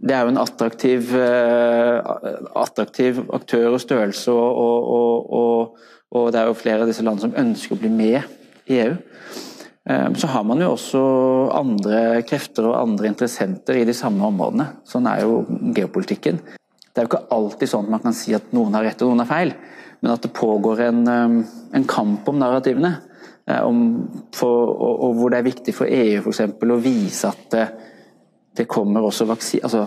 Det 0.00 0.14
er 0.14 0.22
jo 0.24 0.32
en 0.32 0.40
attraktiv, 0.40 1.14
eh, 1.16 1.98
attraktiv 2.56 3.20
aktør 3.32 3.74
og 3.74 3.80
størrelse, 3.80 4.32
og, 4.32 4.60
og, 4.96 5.32
og, 5.32 5.76
og, 6.10 6.32
det 6.32 6.40
er 6.40 6.48
jo 6.48 6.56
flere 6.56 6.82
av 6.82 6.90
disse 6.90 7.04
landene 7.04 7.28
som 7.28 7.40
ønsker 7.44 7.76
å 7.76 7.82
bli 7.82 7.92
med 7.92 8.72
i 8.72 8.80
EU. 8.80 8.96
Eh, 9.90 10.08
så 10.16 10.32
har 10.32 10.46
man 10.48 10.64
jo 10.64 10.72
også 10.72 11.04
andre 11.58 12.22
krefter 12.28 12.70
og 12.70 12.80
andre 12.80 13.12
interessenter 13.12 13.82
i 13.82 13.86
de 13.88 13.96
samme 13.96 14.24
områdene. 14.32 14.68
Sånn 14.88 15.08
er 15.10 15.26
jo 15.26 15.42
geopolitikken. 15.76 16.40
Det 16.92 17.00
er 17.00 17.06
jo 17.06 17.12
ikke 17.12 17.24
alltid 17.36 17.68
sånn 17.68 17.86
at 17.88 17.94
man 17.96 18.04
kan 18.04 18.16
si 18.16 18.34
at 18.36 18.52
noen 18.56 18.74
har 18.76 18.84
rett 18.88 19.04
og 19.04 19.12
noen 19.12 19.24
har 19.24 19.30
feil, 19.30 19.54
men 20.02 20.12
at 20.12 20.24
det 20.24 20.34
pågår 20.36 20.86
en, 20.88 21.06
en 21.06 21.88
kamp 21.88 22.28
om 22.28 22.40
narrativene. 22.40 22.96
Eh, 23.46 23.60
om 23.60 24.06
for, 24.34 24.72
og, 24.72 25.16
hvor 25.18 25.32
det 25.32 25.40
er 25.40 25.48
viktig 25.50 25.74
for 25.76 25.90
EU 25.90 26.22
eksempel, 26.30 26.72
å 26.72 26.82
vise 26.82 27.28
at 27.28 27.56
det, 28.56 28.68
kommer 28.70 29.04
også 29.06 29.26
vaksiner 29.30 29.68
Altså, 29.68 29.86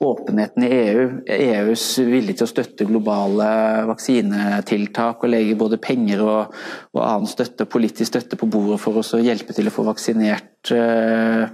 åpenheten 0.00 0.64
i 0.64 0.70
EU, 0.72 1.02
EUs 1.28 1.84
vilje 1.98 2.38
til 2.38 2.46
å 2.46 2.48
støtte 2.48 2.86
globale 2.88 3.48
vaksinetiltak 3.90 5.26
og 5.26 5.32
legge 5.32 5.58
både 5.60 5.76
penger 5.82 6.22
og, 6.24 6.54
og 6.96 7.02
annen 7.04 7.28
støtte, 7.28 7.68
politisk 7.68 8.14
støtte 8.14 8.38
på 8.40 8.48
bordet 8.48 8.80
for 8.80 8.96
å 9.02 9.20
hjelpe 9.20 9.52
til 9.56 9.68
å 9.68 9.74
få 9.74 9.84
vaksinert. 9.90 10.72
Eh, 10.72 11.44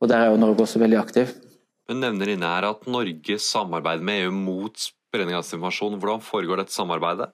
og 0.00 0.08
Der 0.08 0.20
er 0.20 0.30
jo 0.30 0.38
Norge 0.38 0.64
også 0.64 0.82
veldig 0.82 1.00
aktiv. 1.00 1.34
Hun 1.90 1.98
nevner 2.04 2.30
inne 2.30 2.46
her 2.46 2.68
at 2.68 2.86
Norge 2.86 3.40
samarbeider 3.42 4.06
med 4.06 4.22
EU 4.22 4.32
mot 4.38 4.78
spredning 4.78 5.34
av 5.34 5.42
informasjon. 5.42 5.98
Hvordan 5.98 6.22
foregår 6.22 6.62
dette 6.62 6.76
samarbeidet? 6.76 7.32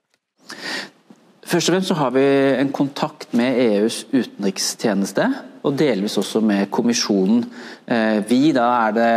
Først 1.46 1.68
og 1.68 1.76
fremst 1.76 1.92
så 1.92 1.98
har 2.00 2.14
vi 2.16 2.24
en 2.56 2.72
kontakt 2.74 3.28
med 3.36 3.60
EUs 3.60 4.00
utenrikstjeneste, 4.10 5.28
og 5.66 5.74
delvis 5.78 6.16
også 6.20 6.40
med 6.46 6.70
kommisjonen. 6.70 7.42
Eh, 7.86 8.20
vi, 8.28 8.52
da 8.54 8.68
er 8.86 8.94
det, 8.96 9.10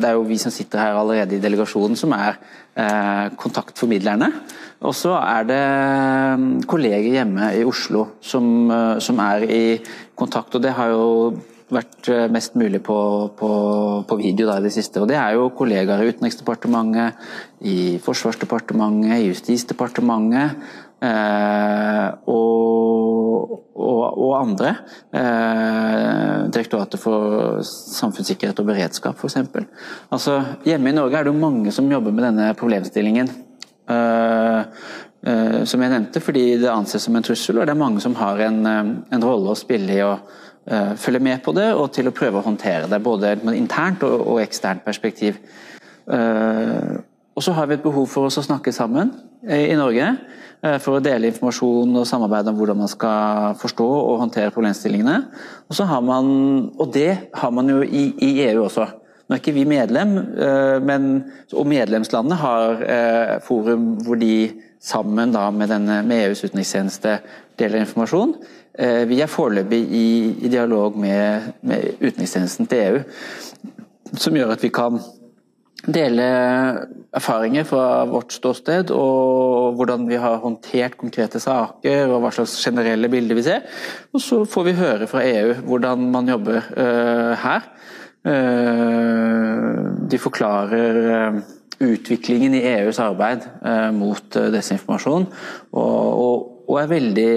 det 0.00 0.08
er 0.08 0.16
jo 0.16 0.24
vi 0.28 0.38
som 0.40 0.54
sitter 0.54 0.80
her 0.80 0.96
allerede 0.96 1.36
i 1.36 1.42
delegasjonen 1.42 1.98
som 1.98 2.14
er 2.16 2.38
eh, 2.74 3.28
kontaktformidlerne. 3.40 4.30
Og 4.88 4.96
så 4.96 5.12
er 5.20 5.46
det 5.50 5.62
mm, 6.40 6.50
kolleger 6.70 7.20
hjemme 7.20 7.52
i 7.58 7.64
Oslo 7.68 8.06
som, 8.24 8.46
eh, 8.72 8.96
som 9.04 9.20
er 9.26 9.44
i 9.44 9.62
kontakt, 10.16 10.56
og 10.56 10.64
det 10.64 10.72
har 10.76 10.94
jo 10.94 11.08
vært 11.70 12.08
mest 12.34 12.56
mulig 12.58 12.80
på, 12.82 12.98
på, 13.38 13.50
på 14.08 14.16
video 14.18 14.48
da, 14.48 14.56
i 14.58 14.64
det 14.64 14.72
siste. 14.74 14.98
Og 14.98 15.06
det 15.06 15.20
er 15.20 15.36
jo 15.36 15.52
kollegaer 15.54 16.02
i 16.02 16.10
Utenriksdepartementet, 16.10 17.20
i 17.62 17.76
Forsvarsdepartementet, 18.02 19.20
i 19.20 19.28
Justisdepartementet 19.28 20.56
eh, 21.04 22.08
og, 22.26 22.49
og, 23.74 24.18
og, 24.18 24.32
andre. 24.38 24.74
Eh, 25.14 26.48
Direktoratet 26.52 27.00
for 27.00 27.60
samfunnssikkerhet 27.66 28.62
og 28.62 28.66
beredskap, 28.70 29.20
f.eks. 29.20 29.38
Altså, 30.12 30.40
hjemme 30.66 30.90
i 30.90 30.96
Norge 30.96 31.18
er 31.18 31.26
det 31.26 31.32
jo 31.32 31.40
mange 31.40 31.72
som 31.74 31.90
jobber 31.90 32.14
med 32.14 32.26
denne 32.28 32.50
problemstillingen. 32.58 33.30
Eh, 33.90 34.60
eh 35.30 35.58
som 35.68 35.82
jeg 35.82 35.92
nevnte, 35.92 36.22
fordi 36.24 36.44
det 36.62 36.70
anses 36.72 37.04
som 37.04 37.16
en 37.16 37.26
trussel, 37.26 37.58
og 37.58 37.66
det 37.66 37.74
er 37.74 37.82
mange 37.82 38.00
som 38.00 38.16
har 38.16 38.40
en, 38.46 38.60
eh, 38.66 38.94
en 39.16 39.24
rolle 39.24 39.52
å 39.52 39.58
spille 39.58 39.96
i 39.96 40.04
å 40.04 40.14
uh, 40.70 40.94
følge 40.96 41.20
med 41.20 41.42
på 41.42 41.52
det, 41.56 41.70
og 41.74 41.90
til 41.92 42.08
å 42.08 42.14
prøve 42.14 42.40
å 42.40 42.46
håndtere 42.46 42.88
det. 42.90 43.02
Både 43.02 43.34
internt 43.56 44.04
og, 44.06 44.26
og 44.34 44.42
eksternt 44.42 44.84
perspektiv. 44.84 45.40
Uh, 46.10 47.00
og 47.36 47.44
så 47.44 47.54
har 47.56 47.68
vi 47.68 47.78
et 47.78 47.84
behov 47.84 48.08
for 48.10 48.28
oss 48.28 48.38
å 48.40 48.44
snakke 48.44 48.72
sammen 48.74 49.12
i 49.48 49.76
Norge. 49.78 50.10
Uh, 50.60 50.76
for 50.82 50.98
å 50.98 51.02
dele 51.04 51.30
informasjon 51.30 51.96
og 51.96 52.08
samarbeide 52.08 52.52
om 52.52 52.58
hvordan 52.60 52.80
man 52.82 52.90
skal 52.92 53.54
forstå 53.60 53.86
og 53.86 54.18
håndtere 54.24 54.52
problemstillingene. 54.54 55.18
Og, 55.70 55.78
man, 56.04 56.32
og 56.76 56.90
det 56.92 57.10
har 57.40 57.54
man 57.56 57.70
jo 57.72 57.80
i, 57.84 58.10
i 58.20 58.32
EU 58.50 58.66
også. 58.66 58.88
Nå 59.26 59.36
er 59.36 59.40
ikke 59.40 59.54
vi 59.54 59.62
medlem, 59.68 60.16
men, 60.82 61.04
og 61.54 61.68
medlemslandene 61.70 62.34
har 62.34 62.80
forum 63.46 63.84
hvor 64.02 64.18
de 64.18 64.50
sammen 64.82 65.30
med, 65.30 65.68
denne, 65.68 66.00
med 66.02 66.24
EUs 66.24 66.42
utenrikstjeneste 66.48 67.20
deler 67.60 67.84
informasjon. 67.84 68.34
Eh, 68.74 69.04
vi 69.08 69.20
er 69.20 69.28
foreløpig 69.28 69.80
i, 69.92 70.08
i 70.46 70.48
dialog 70.48 70.96
med, 70.96 71.52
med 71.60 72.00
utenrikstjenesten 72.00 72.68
til 72.70 72.84
EU, 72.86 73.00
som 74.16 74.36
gjør 74.36 74.54
at 74.54 74.62
vi 74.64 74.72
kan 74.72 75.00
dele 75.86 76.24
erfaringer 77.16 77.64
fra 77.68 78.04
vårt 78.08 78.34
ståsted, 78.34 78.90
og 78.94 79.78
hvordan 79.78 80.06
vi 80.10 80.18
har 80.20 80.40
håndtert 80.42 80.98
konkrete 81.00 81.40
saker, 81.40 82.10
og 82.10 82.20
hva 82.24 82.32
slags 82.34 82.58
generelle 82.60 83.08
bilder 83.12 83.38
vi 83.38 83.46
ser. 83.46 83.64
Og 84.12 84.22
så 84.24 84.42
får 84.48 84.68
vi 84.68 84.76
høre 84.80 85.08
fra 85.10 85.24
EU 85.26 85.54
hvordan 85.66 86.04
man 86.12 86.28
jobber 86.28 86.60
uh, 86.76 87.32
her. 87.40 87.70
Uh, 88.20 89.88
de 90.10 90.20
forklarer 90.20 91.00
uh, 91.08 91.40
utviklingen 91.80 92.54
i 92.58 92.64
EUs 92.74 92.98
arbeid 93.00 93.46
mot 93.96 94.36
desinformasjon, 94.52 95.24
og, 95.72 96.08
og, 96.12 96.42
og 96.68 96.76
er 96.76 96.90
veldig 96.90 97.30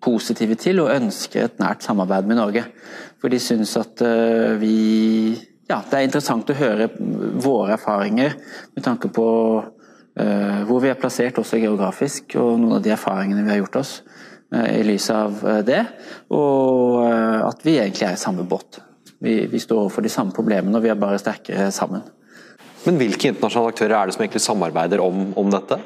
positive 0.00 0.54
til 0.54 0.78
og 0.84 0.92
ønsker 0.94 1.48
et 1.48 1.58
nært 1.58 1.82
samarbeid 1.82 2.28
med 2.30 2.38
Norge. 2.38 2.62
For 3.18 3.32
de 3.32 3.40
syns 3.42 3.74
at 3.76 4.00
vi 4.62 4.76
ja, 5.70 5.78
det 5.86 5.98
er 5.98 6.08
interessant 6.08 6.50
å 6.50 6.56
høre 6.58 6.88
våre 7.40 7.76
erfaringer 7.76 8.34
med 8.74 8.84
tanke 8.84 9.10
på 9.14 9.26
uh, 9.62 10.60
hvor 10.66 10.82
vi 10.82 10.90
er 10.90 10.98
plassert 10.98 11.38
også 11.40 11.60
geografisk, 11.62 12.34
og 12.40 12.58
noen 12.58 12.78
av 12.78 12.84
de 12.84 12.94
erfaringene 12.94 13.44
vi 13.46 13.54
har 13.54 13.60
gjort 13.62 13.80
oss 13.82 13.92
uh, 14.54 14.66
i 14.66 14.82
lys 14.86 15.10
av 15.14 15.38
uh, 15.46 15.60
det. 15.66 15.84
Og 16.34 17.04
at 17.46 17.62
vi 17.66 17.78
egentlig 17.78 18.08
er 18.08 18.18
i 18.18 18.20
samme 18.20 18.46
båt. 18.48 18.80
Vi, 19.20 19.44
vi 19.52 19.60
står 19.62 19.84
overfor 19.84 20.04
de 20.04 20.12
samme 20.12 20.34
problemene, 20.34 20.74
og 20.78 20.84
vi 20.84 20.90
er 20.90 20.98
bare 20.98 21.20
sterkere 21.20 21.70
sammen. 21.74 22.02
Men 22.86 22.96
hvilke 22.96 23.30
internasjonale 23.30 23.74
aktører 23.74 23.96
er 23.96 24.08
det 24.08 24.16
som 24.16 24.24
egentlig 24.24 24.42
samarbeider 24.42 25.02
om, 25.04 25.26
om 25.38 25.50
dette? 25.52 25.76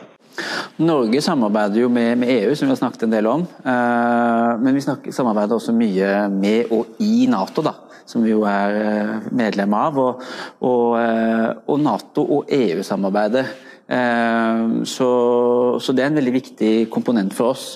Norge 0.83 1.21
samarbeider 1.23 1.83
jo 1.83 1.89
med, 1.91 2.17
med, 2.23 2.31
EU, 2.31 2.55
som 2.55 2.67
vi 2.67 2.73
har 2.73 2.79
snakket 2.79 3.05
en 3.07 3.13
del 3.13 3.27
om. 3.31 3.45
men 3.65 4.75
vi 4.75 4.83
snakker, 4.83 5.15
samarbeider 5.15 5.55
også 5.55 5.75
mye 5.75 6.29
med 6.31 6.73
og 6.75 7.03
i 7.03 7.27
Nato. 7.31 7.63
da 7.63 7.75
som 8.07 8.25
vi 8.25 8.33
jo 8.33 8.45
er 8.49 8.81
eh, 8.81 9.29
medlem 9.35 9.77
av. 9.77 10.01
Og, 10.01 10.25
og, 10.65 10.89
eh, 11.01 11.47
og 11.67 11.81
Nato- 11.83 12.27
og 12.39 12.53
EU-samarbeidet. 12.53 13.45
Eh, 13.85 14.61
så, 14.89 15.09
så, 15.81 15.93
det 15.93 16.05
er 16.05 16.13
en 16.13 16.19
veldig 16.21 16.35
viktig 16.35 16.73
komponent 16.93 17.35
for 17.37 17.53
oss 17.53 17.67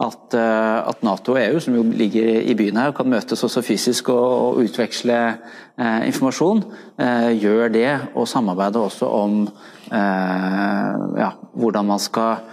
at, 0.00 0.36
at, 0.38 1.02
Nato 1.04 1.34
og 1.34 1.42
EU, 1.42 1.58
som 1.60 1.76
jo 1.76 1.82
ligger 1.84 2.40
i 2.40 2.56
byen 2.56 2.80
her, 2.80 2.94
kan 2.96 3.10
møtes 3.10 3.44
også 3.44 3.64
fysisk 3.66 4.08
og, 4.14 4.28
og 4.28 4.62
utveksle 4.64 5.18
eh, 5.26 6.00
informasjon. 6.08 6.64
Eh, 7.00 7.32
gjør 7.40 7.74
det, 7.74 7.90
og 8.14 8.30
samarbeider 8.30 8.88
også 8.88 9.12
om 9.18 9.42
eh, 9.44 11.04
ja, 11.20 11.34
hvordan 11.58 11.92
man 11.92 12.02
skal 12.02 12.44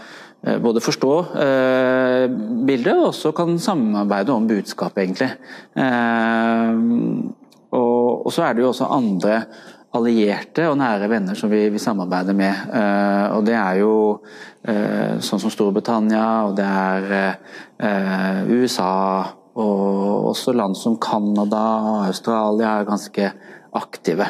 både 0.62 0.84
forstå 0.84 1.14
eh, 1.42 2.26
bildet 2.68 2.94
og 2.94 3.10
også 3.10 3.32
kan 3.38 3.56
samarbeide 3.62 4.34
om 4.34 4.48
budskapet, 4.50 5.04
egentlig. 5.04 5.32
Eh, 5.74 6.76
og, 7.76 8.26
og, 8.26 8.30
så 8.34 8.46
er 8.46 8.54
det 8.54 8.64
jo 8.64 8.70
også 8.70 8.92
andre 8.94 9.40
allierte 9.96 10.68
og 10.70 10.78
nære 10.80 11.10
venner 11.12 11.38
som 11.40 11.52
vi, 11.52 11.66
vi 11.72 11.82
samarbeider 11.82 12.36
med. 12.38 12.68
Eh, 12.76 13.26
og 13.36 13.46
det 13.48 13.56
er 13.58 13.80
jo 13.82 13.96
eh, 14.68 15.18
sånn 15.24 15.42
som 15.42 15.54
Storbritannia, 15.54 16.28
og 16.50 16.56
det 16.60 16.68
er 16.68 17.10
eh, 17.16 18.54
USA 18.54 18.94
og 19.56 20.32
også 20.34 20.52
land 20.52 20.76
som 20.76 20.98
Canada 21.00 21.64
og 21.80 22.08
Australia 22.10 22.74
er 22.82 22.90
ganske 22.90 23.30
aktive 23.76 24.28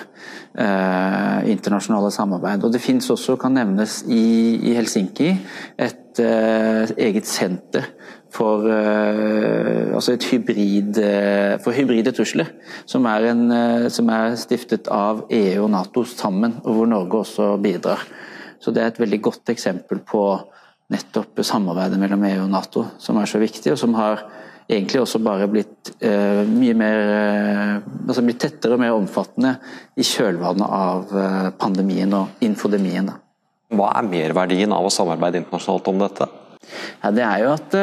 eh, 0.57 1.45
internasjonale 1.51 2.11
samarbeid. 2.13 2.65
Og 2.65 2.73
Det 2.73 2.81
finnes 2.81 3.09
også, 3.09 3.37
kan 3.39 3.55
nevnes 3.55 4.01
i, 4.07 4.25
i 4.71 4.75
Helsinki, 4.77 5.31
et 5.77 6.21
eh, 6.23 6.95
eget 7.07 7.29
senter 7.29 7.91
for, 8.35 8.65
eh, 8.67 9.93
altså 9.95 10.17
hybrid, 10.31 10.97
eh, 10.97 11.57
for 11.63 11.75
hybride 11.75 12.11
trusler, 12.11 12.51
som 12.85 13.05
er, 13.05 13.29
en, 13.31 13.51
eh, 13.51 13.89
som 13.89 14.09
er, 14.09 14.35
stiftet 14.35 14.89
av 14.91 15.25
EU 15.29 15.63
og 15.63 15.71
Nato 15.71 16.03
sammen, 16.03 16.59
og 16.63 16.75
hvor 16.75 16.89
Norge 16.91 17.23
også 17.23 17.61
bidrar. 17.61 18.03
Så 18.59 18.73
Det 18.73 18.81
er 18.81 18.87
et 18.87 18.99
veldig 18.99 19.21
godt 19.21 19.49
eksempel 19.49 19.99
på 19.99 20.41
nettopp 20.89 21.37
samarbeidet 21.43 21.99
mellom 21.99 22.23
EU 22.23 22.43
og 22.43 22.49
Nato, 22.49 22.85
som 22.97 23.17
er 23.17 23.25
så 23.25 23.39
viktig, 23.39 23.71
og 23.71 23.77
som 23.77 23.93
har 23.93 24.23
egentlig 24.67 25.01
også 25.01 25.21
bare 25.23 25.47
blitt 25.49 25.91
eh, 25.99 26.41
mye 26.49 26.75
mer 26.77 27.11
uh, 27.11 28.07
altså 28.07 28.23
blitt 28.25 28.41
tettere 28.41 28.77
og 28.77 28.81
mer 28.81 28.95
omfattende 28.95 29.55
i 29.97 30.05
kjølvannet 30.05 30.65
av 30.65 31.13
uh, 31.13 31.51
pandemien 31.59 32.15
og 32.17 32.45
infodemien. 32.45 33.11
Da. 33.11 33.19
Hva 33.75 33.91
er 33.99 34.09
merverdien 34.09 34.73
av 34.73 34.87
å 34.87 34.93
samarbeide 34.93 35.43
internasjonalt 35.43 35.91
om 35.91 36.01
dette? 36.01 36.29
Ja, 37.03 37.11
det 37.13 37.21
er 37.21 37.43
jo 37.43 37.49
at 37.53 37.75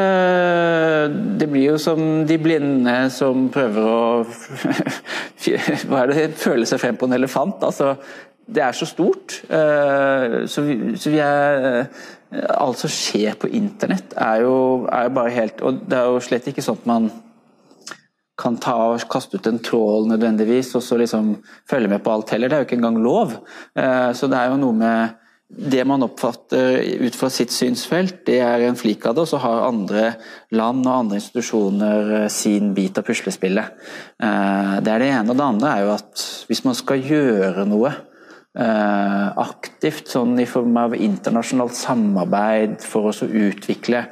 det 1.38 1.46
blir 1.46 1.68
jo 1.68 1.76
som 1.78 2.24
de 2.26 2.34
blinde 2.42 2.94
som 3.14 3.44
prøver 3.54 3.84
å 3.86 4.00
hva 5.86 6.00
er 6.00 6.10
det, 6.10 6.24
føle 6.40 6.66
seg 6.66 6.82
frem 6.82 6.98
på 6.98 7.06
en 7.06 7.14
elefant. 7.14 7.62
Altså, 7.62 7.92
det 8.52 8.62
er 8.64 8.76
så 8.76 8.86
stort. 8.88 9.38
så 9.48 10.64
vi, 10.66 10.76
så 11.00 11.12
vi 11.12 11.20
er 11.22 11.88
alt 12.32 12.80
som 12.80 12.92
skjer 12.92 13.36
på 13.40 13.50
internett, 13.52 14.14
er 14.16 14.42
jo, 14.46 14.54
er 14.88 15.08
jo, 15.08 15.14
bare 15.16 15.34
helt 15.34 15.62
Og 15.64 15.84
det 15.88 15.98
er 15.98 16.08
jo 16.08 16.24
slett 16.24 16.48
ikke 16.48 16.64
sånn 16.64 16.80
at 16.80 16.88
man 16.88 17.08
kan 18.42 18.56
ta 18.58 18.74
og 18.90 19.02
kaste 19.12 19.38
ut 19.38 19.46
en 19.46 19.60
trål 19.62 20.08
nødvendigvis, 20.10 20.72
og 20.78 20.82
så 20.82 20.96
liksom 20.98 21.34
følge 21.68 21.90
med 21.92 22.02
på 22.02 22.14
alt 22.14 22.32
heller. 22.32 22.48
Det 22.48 22.56
er 22.56 22.62
jo 22.62 22.68
ikke 22.70 22.78
engang 22.80 23.02
lov. 23.04 23.34
Eh, 23.76 24.10
så 24.16 24.26
det 24.30 24.38
er 24.38 24.50
jo 24.50 24.62
noe 24.62 24.78
med 24.78 25.18
det 25.52 25.82
man 25.84 26.02
oppfatter 26.02 26.80
ut 27.04 27.14
fra 27.14 27.28
sitt 27.30 27.52
synsfelt, 27.52 28.22
det 28.24 28.38
er 28.40 28.64
en 28.64 28.78
flik 28.78 29.04
av 29.04 29.18
det, 29.18 29.26
og 29.26 29.28
så 29.28 29.40
har 29.42 29.66
andre 29.66 30.06
land 30.56 30.80
og 30.86 30.94
andre 30.94 31.20
institusjoner 31.20 32.14
eh, 32.22 32.30
sin 32.32 32.72
bit 32.74 32.98
av 32.98 33.06
puslespillet. 33.06 33.76
Eh, 34.16 34.78
det 34.80 34.94
er 34.94 35.04
det 35.04 35.12
ene. 35.12 35.28
Og 35.28 35.36
det 35.36 35.50
andre 35.50 35.74
er 35.74 35.84
jo 35.84 35.92
at 35.98 36.24
hvis 36.48 36.64
man 36.64 36.78
skal 36.78 37.04
gjøre 37.04 37.68
noe 37.68 37.92
Eh, 37.92 38.11
aktivt 38.52 40.10
sånn 40.12 40.34
i 40.42 40.44
form 40.44 40.74
av 40.76 40.92
internasjonalt 40.92 41.72
samarbeid 41.72 42.82
for 42.84 43.08
å 43.08 43.26
utvikle 43.26 44.02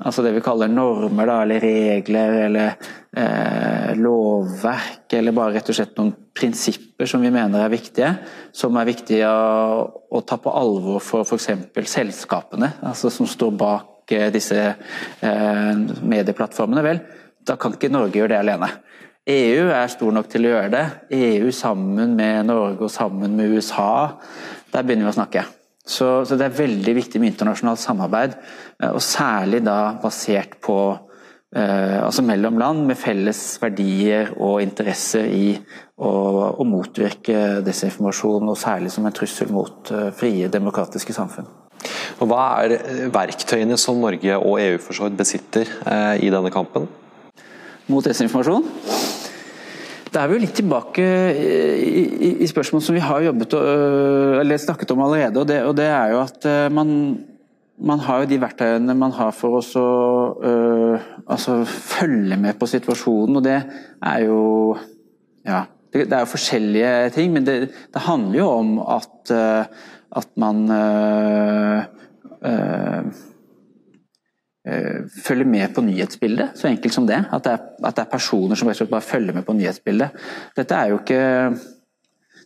altså 0.00 0.24
det 0.24 0.32
vi 0.36 0.42
kaller 0.44 0.70
normer 0.72 1.28
da, 1.28 1.38
eller 1.44 1.60
regler 1.60 2.36
eller 2.46 2.74
eh, 3.16 3.92
lovverk, 3.98 5.12
eller 5.18 5.36
bare 5.36 5.58
rett 5.58 5.68
og 5.68 5.76
slett 5.76 5.98
noen 5.98 6.14
prinsipper 6.32 7.08
som 7.08 7.22
vi 7.24 7.32
mener 7.34 7.64
er 7.64 7.72
viktige, 7.72 8.12
som 8.56 8.76
er 8.80 8.88
viktige 8.88 9.28
å, 9.28 9.82
å 10.08 10.22
ta 10.24 10.38
på 10.40 10.54
alvor 10.56 11.02
for 11.04 11.26
f.eks. 11.26 11.50
selskapene 11.92 12.72
altså 12.88 13.12
som 13.12 13.28
står 13.28 13.52
bak 13.58 14.14
eh, 14.16 14.30
disse 14.32 14.62
eh, 14.62 15.74
medieplattformene. 16.00 16.86
Vel, 16.86 17.04
da 17.44 17.58
kan 17.60 17.76
ikke 17.76 17.92
Norge 17.92 18.22
gjøre 18.22 18.36
det 18.36 18.42
alene. 18.46 18.72
EU 19.30 19.68
er 19.70 19.90
stor 19.92 20.10
nok 20.10 20.26
til 20.30 20.48
å 20.48 20.54
gjøre 20.56 20.70
det. 20.72 20.86
EU 21.14 21.50
sammen 21.54 22.16
med 22.18 22.48
Norge 22.48 22.88
og 22.88 22.90
sammen 22.90 23.36
med 23.38 23.54
USA. 23.54 24.18
Der 24.72 24.82
begynner 24.82 25.06
vi 25.06 25.12
å 25.12 25.18
snakke. 25.20 25.44
Så, 25.86 26.24
så 26.26 26.38
det 26.38 26.48
er 26.48 26.56
veldig 26.58 26.94
viktig 26.96 27.20
med 27.22 27.32
internasjonalt 27.32 27.80
samarbeid, 27.82 28.34
eh, 28.82 28.90
og 28.90 29.02
særlig 29.02 29.64
da 29.66 29.94
basert 30.02 30.54
på 30.62 30.76
eh, 31.54 31.98
altså 31.98 32.22
mellom 32.22 32.58
land 32.58 32.84
med 32.86 32.98
felles 32.98 33.40
verdier 33.62 34.30
og 34.36 34.60
interesser 34.62 35.26
i 35.26 35.48
å, 35.98 36.12
å 36.54 36.66
motvirke 36.66 37.60
desinformasjon, 37.66 38.46
og 38.46 38.58
særlig 38.58 38.94
som 38.94 39.06
en 39.06 39.18
trussel 39.18 39.50
mot 39.54 39.90
eh, 39.90 40.10
frie, 40.14 40.50
demokratiske 40.50 41.14
samfunn. 41.18 41.50
Og 42.22 42.30
hva 42.30 42.42
er 42.62 43.10
verktøyene 43.10 43.78
som 43.78 43.98
Norge 44.02 44.38
og 44.38 44.58
EU 44.62 44.78
for 44.82 45.14
besitter 45.18 45.66
eh, 45.66 46.26
i 46.26 46.30
denne 46.30 46.54
kampen? 46.54 46.86
Mot 47.90 48.04
desinformasjon? 48.06 48.66
Da 50.12 50.22
er 50.22 50.28
vi 50.28 50.36
jo 50.36 50.42
litt 50.42 50.54
tilbake 50.54 51.02
i, 51.02 52.02
i, 52.04 52.30
i 52.44 52.48
spørsmål 52.50 52.82
som 52.84 52.94
vi 52.94 53.02
har 53.02 53.24
jobbet 53.24 53.56
øh, 53.56 54.40
eller 54.42 54.60
snakket 54.60 54.92
om 54.92 55.00
allerede. 55.06 55.40
og 55.40 55.48
Det, 55.48 55.58
og 55.64 55.76
det 55.76 55.86
er 55.88 56.12
jo 56.12 56.20
at 56.20 56.46
øh, 56.46 56.66
man, 56.72 56.90
man, 57.80 58.02
har 58.04 58.20
jo 58.20 58.28
de 58.30 58.40
verktøyene 58.42 58.94
man 58.94 59.16
har 59.16 59.32
for 59.34 59.58
å 59.58 59.86
øh, 60.44 61.08
altså 61.26 61.62
følge 61.64 62.36
med 62.36 62.60
på 62.60 62.68
situasjonen. 62.70 63.40
og 63.40 63.44
Det 63.48 63.56
er 63.56 64.18
jo 64.28 64.76
ja, 65.48 65.64
det, 65.92 66.06
det 66.06 66.12
er 66.12 66.26
jo 66.26 66.32
forskjellige 66.36 67.10
ting, 67.16 67.32
men 67.32 67.48
det, 67.48 67.58
det 67.72 68.06
handler 68.06 68.38
jo 68.38 68.48
om 68.52 68.78
at, 68.84 69.32
at 69.32 70.28
man 70.36 70.64
øh, 70.70 71.84
øh 72.44 73.12
Eh, 74.62 75.02
følge 75.24 75.44
med 75.44 75.74
på 75.74 75.82
nyhetsbildet. 75.82 76.54
Så 76.54 76.68
enkelt 76.68 76.94
som 76.94 77.06
det. 77.06 77.24
At 77.32 77.44
det 77.44 77.52
er, 77.52 77.62
at 77.84 77.96
det 77.96 78.04
er 78.04 78.10
personer 78.12 78.54
som 78.54 78.68
bare 78.90 79.00
følger 79.00 79.34
med 79.34 79.42
på 79.42 79.56
nyhetsbildet. 79.58 80.08
Dette 80.56 80.74
er 80.74 80.92
jo 80.92 80.98
ikke 81.02 81.22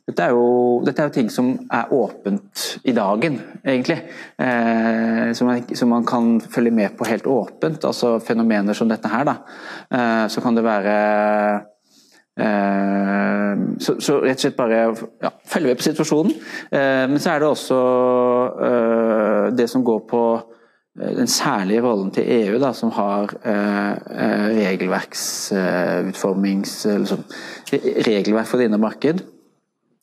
dette 0.06 0.22
er, 0.22 0.30
jo, 0.30 0.82
dette 0.86 1.02
er 1.02 1.08
jo 1.08 1.14
ting 1.16 1.30
som 1.34 1.48
er 1.74 1.90
åpent 1.90 2.62
i 2.86 2.92
dagen, 2.94 3.40
egentlig. 3.66 3.96
Eh, 4.38 5.32
som, 5.34 5.48
man, 5.50 5.64
som, 5.74 5.90
man, 5.90 6.06
kan 6.06 6.40
følge 6.40 6.70
med 6.70 6.94
på 6.96 7.08
helt 7.10 7.26
åpent. 7.26 7.84
Altså 7.84 8.20
fenomener 8.22 8.72
som 8.72 8.88
dette 8.88 9.10
her, 9.10 9.26
da. 9.26 9.34
Eh, 9.90 10.28
så 10.30 10.40
kan 10.40 10.54
det 10.54 10.64
være 10.64 10.96
eh, 12.38 13.64
så, 13.82 13.98
så, 13.98 14.20
rett 14.22 14.38
og 14.38 14.44
slett 14.46 14.56
bare 14.56 14.82
ja, 15.26 15.34
følge 15.44 15.72
med 15.72 15.82
på 15.82 15.88
situasjonen. 15.90 16.36
Eh, 16.70 17.04
men 17.10 17.18
så 17.18 17.34
er 17.34 17.42
det 17.42 17.50
også 17.50 17.80
eh, 18.70 19.56
det 19.58 19.66
som 19.74 19.84
går 19.84 20.06
på 20.06 20.22
den 20.96 21.28
særlige 21.28 21.82
rollen 21.84 22.08
til 22.14 22.24
EU, 22.24 22.58
da, 22.60 22.72
som 22.72 22.90
har 22.96 23.34
eh, 23.44 23.92
eh 23.92 24.46
regelverksutformings... 24.56 26.86
Eh, 26.86 26.98
liksom, 27.02 27.18
regelverk 28.06 28.46
for 28.46 28.58
det 28.58 28.64
indre 28.68 28.78
marked, 28.80 29.18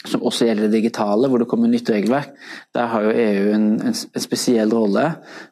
som 0.05 0.23
også 0.27 0.45
gjelder 0.45 0.63
det 0.67 0.75
digitale, 0.75 1.27
hvor 1.31 1.39
det 1.39 1.47
kommer 1.49 1.67
nytt 1.71 1.89
regelverk. 1.89 2.29
Der 2.75 2.85
har 2.91 3.01
jo 3.07 3.09
EU 3.09 3.53
en, 3.55 3.81
en, 3.81 3.95
en 3.95 4.21
spesiell 4.21 4.73
rolle, 4.75 5.05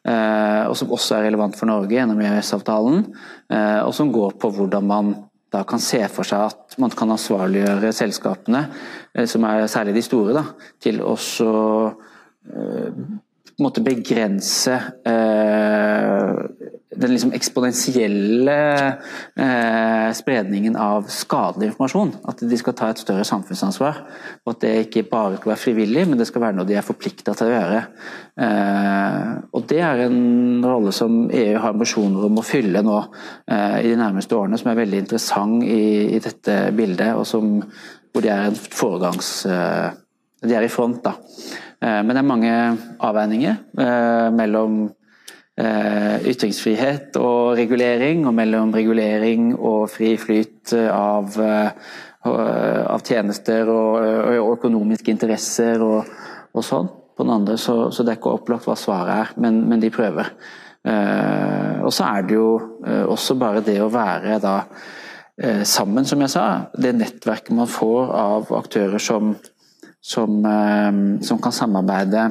eh, 0.04 0.68
og 0.68 0.76
som 0.78 0.92
også 0.92 1.14
er 1.16 1.22
relevant 1.30 1.56
for 1.58 1.66
Norge 1.66 1.96
gjennom 1.96 2.20
EØS-avtalen. 2.20 3.14
Eh, 3.50 3.80
og 3.82 3.94
som 3.96 4.12
går 4.14 4.30
på 4.38 4.50
hvordan 4.54 4.84
man 4.86 5.14
da 5.52 5.64
kan 5.68 5.80
se 5.84 6.00
for 6.08 6.24
seg 6.24 6.40
at 6.52 6.78
man 6.80 6.90
kan 6.96 7.10
ansvarliggjøre 7.12 7.92
selskapene, 7.92 8.62
som 9.28 9.44
er 9.44 9.66
særlig 9.68 9.94
de 9.98 10.02
store, 10.06 10.32
da, 10.38 10.44
til 10.80 11.02
også 11.04 11.44
måte 13.60 13.84
begrense 13.84 14.78
eh, 15.04 16.38
den 16.96 17.12
liksom 17.12 17.32
eksponentielle 17.32 18.56
eh, 19.36 20.12
spredningen 20.14 20.76
av 20.76 21.06
skadelig 21.08 21.70
informasjon. 21.70 22.12
At 22.28 22.42
de 22.44 22.58
skal 22.58 22.76
ta 22.76 22.90
et 22.92 23.00
større 23.00 23.24
samfunnsansvar. 23.26 24.02
Og 24.44 24.52
at 24.54 24.60
det 24.64 24.72
ikke 24.86 25.06
bare 25.10 25.38
skal 25.38 25.54
være 25.54 25.62
frivillig, 25.62 26.04
men 26.08 26.20
det 26.20 26.28
skal 26.28 26.44
være 26.44 26.58
noe 26.58 26.68
de 26.68 26.76
er 26.76 26.86
forplikta 26.86 27.34
til 27.38 27.48
å 27.48 27.54
gjøre. 27.54 27.80
Eh, 28.46 29.32
og 29.56 29.66
det 29.72 29.80
er 29.86 30.04
en 30.06 30.20
rolle 30.66 30.92
som 30.96 31.24
EU 31.30 31.56
har 31.56 31.72
ambisjoner 31.72 32.28
om 32.28 32.42
å 32.42 32.46
fylle 32.46 32.84
nå 32.84 32.98
eh, 33.00 33.80
i 33.86 33.88
de 33.88 33.96
nærmeste 34.00 34.36
årene, 34.36 34.60
som 34.60 34.72
er 34.72 34.80
veldig 34.82 35.02
interessant 35.06 35.64
i, 35.64 35.82
i 36.18 36.22
dette 36.22 36.60
bildet, 36.76 37.16
og 37.16 37.26
som, 37.28 37.58
hvor 38.12 38.24
de 38.24 38.32
er 38.32 38.50
en 38.50 38.62
foregangs... 38.82 39.34
De 40.42 40.54
er 40.56 40.66
i 40.66 40.72
front, 40.72 41.02
da. 41.04 41.14
Eh, 41.82 42.00
men 42.02 42.14
det 42.14 42.20
er 42.20 42.26
mange 42.26 42.54
avveininger 43.02 43.58
eh, 43.82 44.28
mellom 44.34 44.78
eh, 45.58 46.22
ytringsfrihet 46.30 47.18
og 47.20 47.56
regulering, 47.58 48.24
og 48.26 48.34
mellom 48.38 48.72
regulering 48.74 49.52
og 49.56 49.90
fri 49.90 50.14
flyt 50.20 50.74
av, 50.92 51.38
av 52.22 53.02
tjenester 53.06 53.70
og, 53.70 53.98
og, 54.38 54.50
økonomiske 54.56 55.14
interesser 55.14 55.82
og, 55.82 56.10
og 56.54 56.66
sånn. 56.66 56.90
På 57.12 57.26
den 57.26 57.34
andre, 57.34 57.58
så, 57.60 57.90
så, 57.92 58.02
det 58.02 58.14
er 58.14 58.20
ikke 58.20 58.34
opplagt 58.38 58.66
hva 58.66 58.76
svaret 58.78 59.14
er, 59.26 59.32
men, 59.42 59.58
men 59.68 59.82
de 59.82 59.90
prøver. 59.92 60.30
og 61.84 61.90
så 61.92 62.06
er 62.08 62.22
det 62.24 62.38
jo 62.38 62.46
også 63.12 63.36
bare 63.38 63.60
det 63.62 63.76
å 63.84 63.90
være 63.92 64.38
da 64.40 64.54
sammen, 65.68 66.08
som 66.08 66.24
jeg 66.24 66.32
sa. 66.32 66.46
Det 66.72 66.94
nettverket 66.96 67.52
man 67.54 67.68
får 67.68 68.14
av 68.16 68.54
aktører 68.56 69.02
som 69.02 69.34
som, 70.02 70.44
eh, 70.44 71.20
som 71.22 71.38
kan 71.38 71.52
samarbeide 71.52 72.30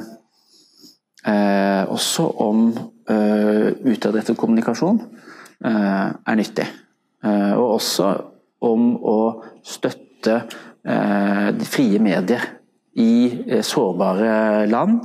eh, 1.26 1.84
også 1.88 2.28
om 2.44 2.68
eh, 3.10 3.72
utadrettet 3.88 4.38
kommunikasjon, 4.38 5.02
er 5.62 6.38
nyttig. 6.40 6.64
Og 7.22 7.76
også 7.76 8.06
om 8.66 8.96
å 9.06 9.18
støtte 9.62 10.40
de 11.54 11.68
frie 11.70 12.00
medier 12.02 12.48
i 12.98 13.62
sårbare 13.62 14.66
land. 14.66 15.04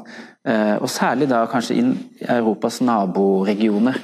Og 0.80 0.88
særlig 0.88 1.28
da 1.28 1.42
kanskje 1.52 1.76
i 1.76 1.84
Europas 2.38 2.80
naboregioner, 2.80 4.00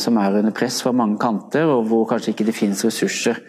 som 0.00 0.22
er 0.22 0.38
under 0.40 0.56
press 0.56 0.80
fra 0.80 0.94
mange 0.96 1.20
kanter, 1.20 1.68
og 1.68 1.84
hvor 1.90 2.08
kanskje 2.14 2.32
ikke 2.32 2.48
det 2.48 2.56
finnes 2.56 2.86
ressurser 2.88 3.44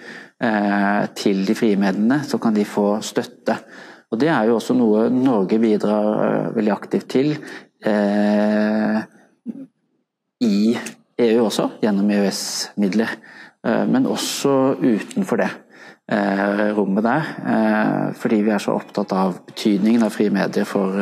til 1.18 1.40
de 1.48 1.56
frie 1.58 1.78
mediene, 1.82 2.20
så 2.22 2.38
kan 2.38 2.54
de 2.54 2.62
få 2.68 3.00
støtte. 3.02 3.56
Og 4.12 4.20
Det 4.20 4.30
er 4.32 4.48
jo 4.48 4.56
også 4.56 4.76
noe 4.78 5.08
Norge 5.12 5.60
bidrar 5.60 6.06
uh, 6.48 6.56
veldig 6.56 6.72
aktivt 6.72 7.10
til 7.12 7.34
eh, 7.84 9.00
i 10.48 10.78
EU 11.20 11.44
også, 11.44 11.68
gjennom 11.82 12.12
EØS-midler. 12.14 13.16
Eh, 13.66 13.86
men 13.90 14.06
også 14.08 14.78
utenfor 14.80 15.44
det 15.44 15.54
rommet 16.78 17.04
der. 17.04 18.14
fordi 18.16 18.36
vi 18.42 18.50
er 18.50 18.62
så 18.64 18.78
opptatt 18.78 19.12
av 19.12 19.34
betydningen 19.50 20.06
av 20.08 20.14
frie 20.16 20.32
medier 20.32 20.64
for, 20.64 20.96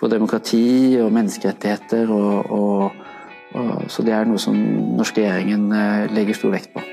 for 0.00 0.08
demokrati 0.08 0.96
og 0.96 1.12
menneskerettigheter. 1.12 2.08
Og, 2.08 2.48
og, 2.50 3.04
og, 3.52 3.84
så 3.92 4.02
det 4.02 4.14
er 4.16 4.24
noe 4.24 4.40
som 4.40 4.56
norske 4.96 5.20
regjeringen 5.20 5.68
legger 6.16 6.40
stor 6.40 6.56
vekt 6.56 6.72
på. 6.72 6.86